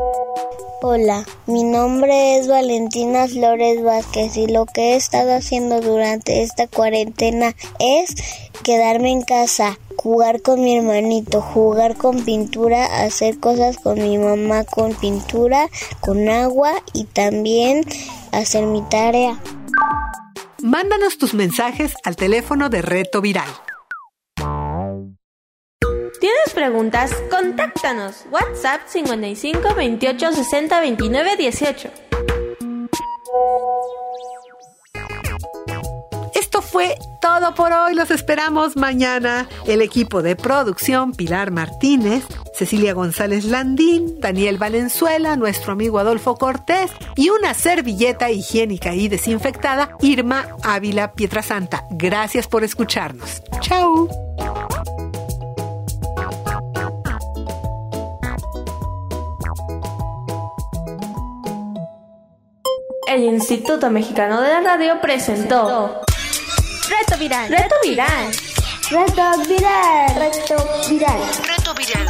Hola, 0.80 1.24
mi 1.46 1.64
nombre 1.64 2.38
es 2.38 2.46
Valentina 2.46 3.26
Flores 3.26 3.82
Vázquez 3.82 4.36
y 4.36 4.46
lo 4.46 4.64
que 4.64 4.92
he 4.92 4.94
estado 4.94 5.34
haciendo 5.34 5.80
durante 5.80 6.42
esta 6.44 6.68
cuarentena 6.68 7.56
es 7.80 8.14
quedarme 8.62 9.10
en 9.10 9.22
casa, 9.22 9.76
jugar 9.96 10.40
con 10.40 10.62
mi 10.62 10.76
hermanito, 10.76 11.40
jugar 11.40 11.96
con 11.96 12.24
pintura, 12.24 13.02
hacer 13.02 13.40
cosas 13.40 13.76
con 13.78 14.00
mi 14.00 14.18
mamá 14.18 14.62
con 14.62 14.94
pintura, 14.94 15.68
con 15.98 16.28
agua 16.28 16.70
y 16.92 17.04
también 17.04 17.84
hacer 18.30 18.64
mi 18.64 18.82
tarea. 18.82 19.42
Mándanos 20.62 21.18
tus 21.18 21.34
mensajes 21.34 21.94
al 22.04 22.14
teléfono 22.14 22.68
de 22.68 22.82
Reto 22.82 23.20
Viral. 23.20 23.50
¿Tienes 26.20 26.50
preguntas? 26.52 27.12
Contáctanos. 27.30 28.24
WhatsApp 28.30 28.80
55 28.86 29.74
28 29.74 30.32
60 30.32 30.80
29 30.80 31.36
18. 31.36 31.90
Esto 36.34 36.62
fue 36.62 36.98
todo 37.20 37.54
por 37.54 37.72
hoy. 37.72 37.94
Los 37.94 38.10
esperamos 38.10 38.76
mañana. 38.76 39.48
El 39.66 39.80
equipo 39.80 40.22
de 40.22 40.34
producción, 40.34 41.12
Pilar 41.12 41.52
Martínez, 41.52 42.24
Cecilia 42.52 42.94
González 42.94 43.44
Landín, 43.44 44.18
Daniel 44.18 44.58
Valenzuela, 44.58 45.36
nuestro 45.36 45.72
amigo 45.72 46.00
Adolfo 46.00 46.34
Cortés 46.34 46.90
y 47.14 47.30
una 47.30 47.54
servilleta 47.54 48.30
higiénica 48.30 48.92
y 48.94 49.08
desinfectada, 49.08 49.96
Irma 50.00 50.56
Ávila 50.64 51.12
Pietrasanta. 51.12 51.84
Gracias 51.90 52.48
por 52.48 52.64
escucharnos. 52.64 53.42
Chao. 53.60 54.08
el 63.08 63.24
Instituto 63.24 63.90
Mexicano 63.90 64.40
de 64.42 64.48
la 64.48 64.60
Radio 64.60 65.00
presentó 65.00 66.02
Reto 66.88 67.18
Viral. 67.18 67.48
Reto 67.48 67.74
Viral. 67.82 68.32
Reto 68.90 69.22
Viral. 69.48 70.14
Reto 70.14 70.56
Viral. 70.88 71.20
Reto 71.46 71.74
Viral. 71.74 72.06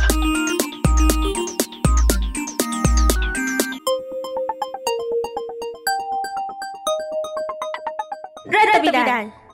Reto 8.45 8.81
Viral. 8.83 9.48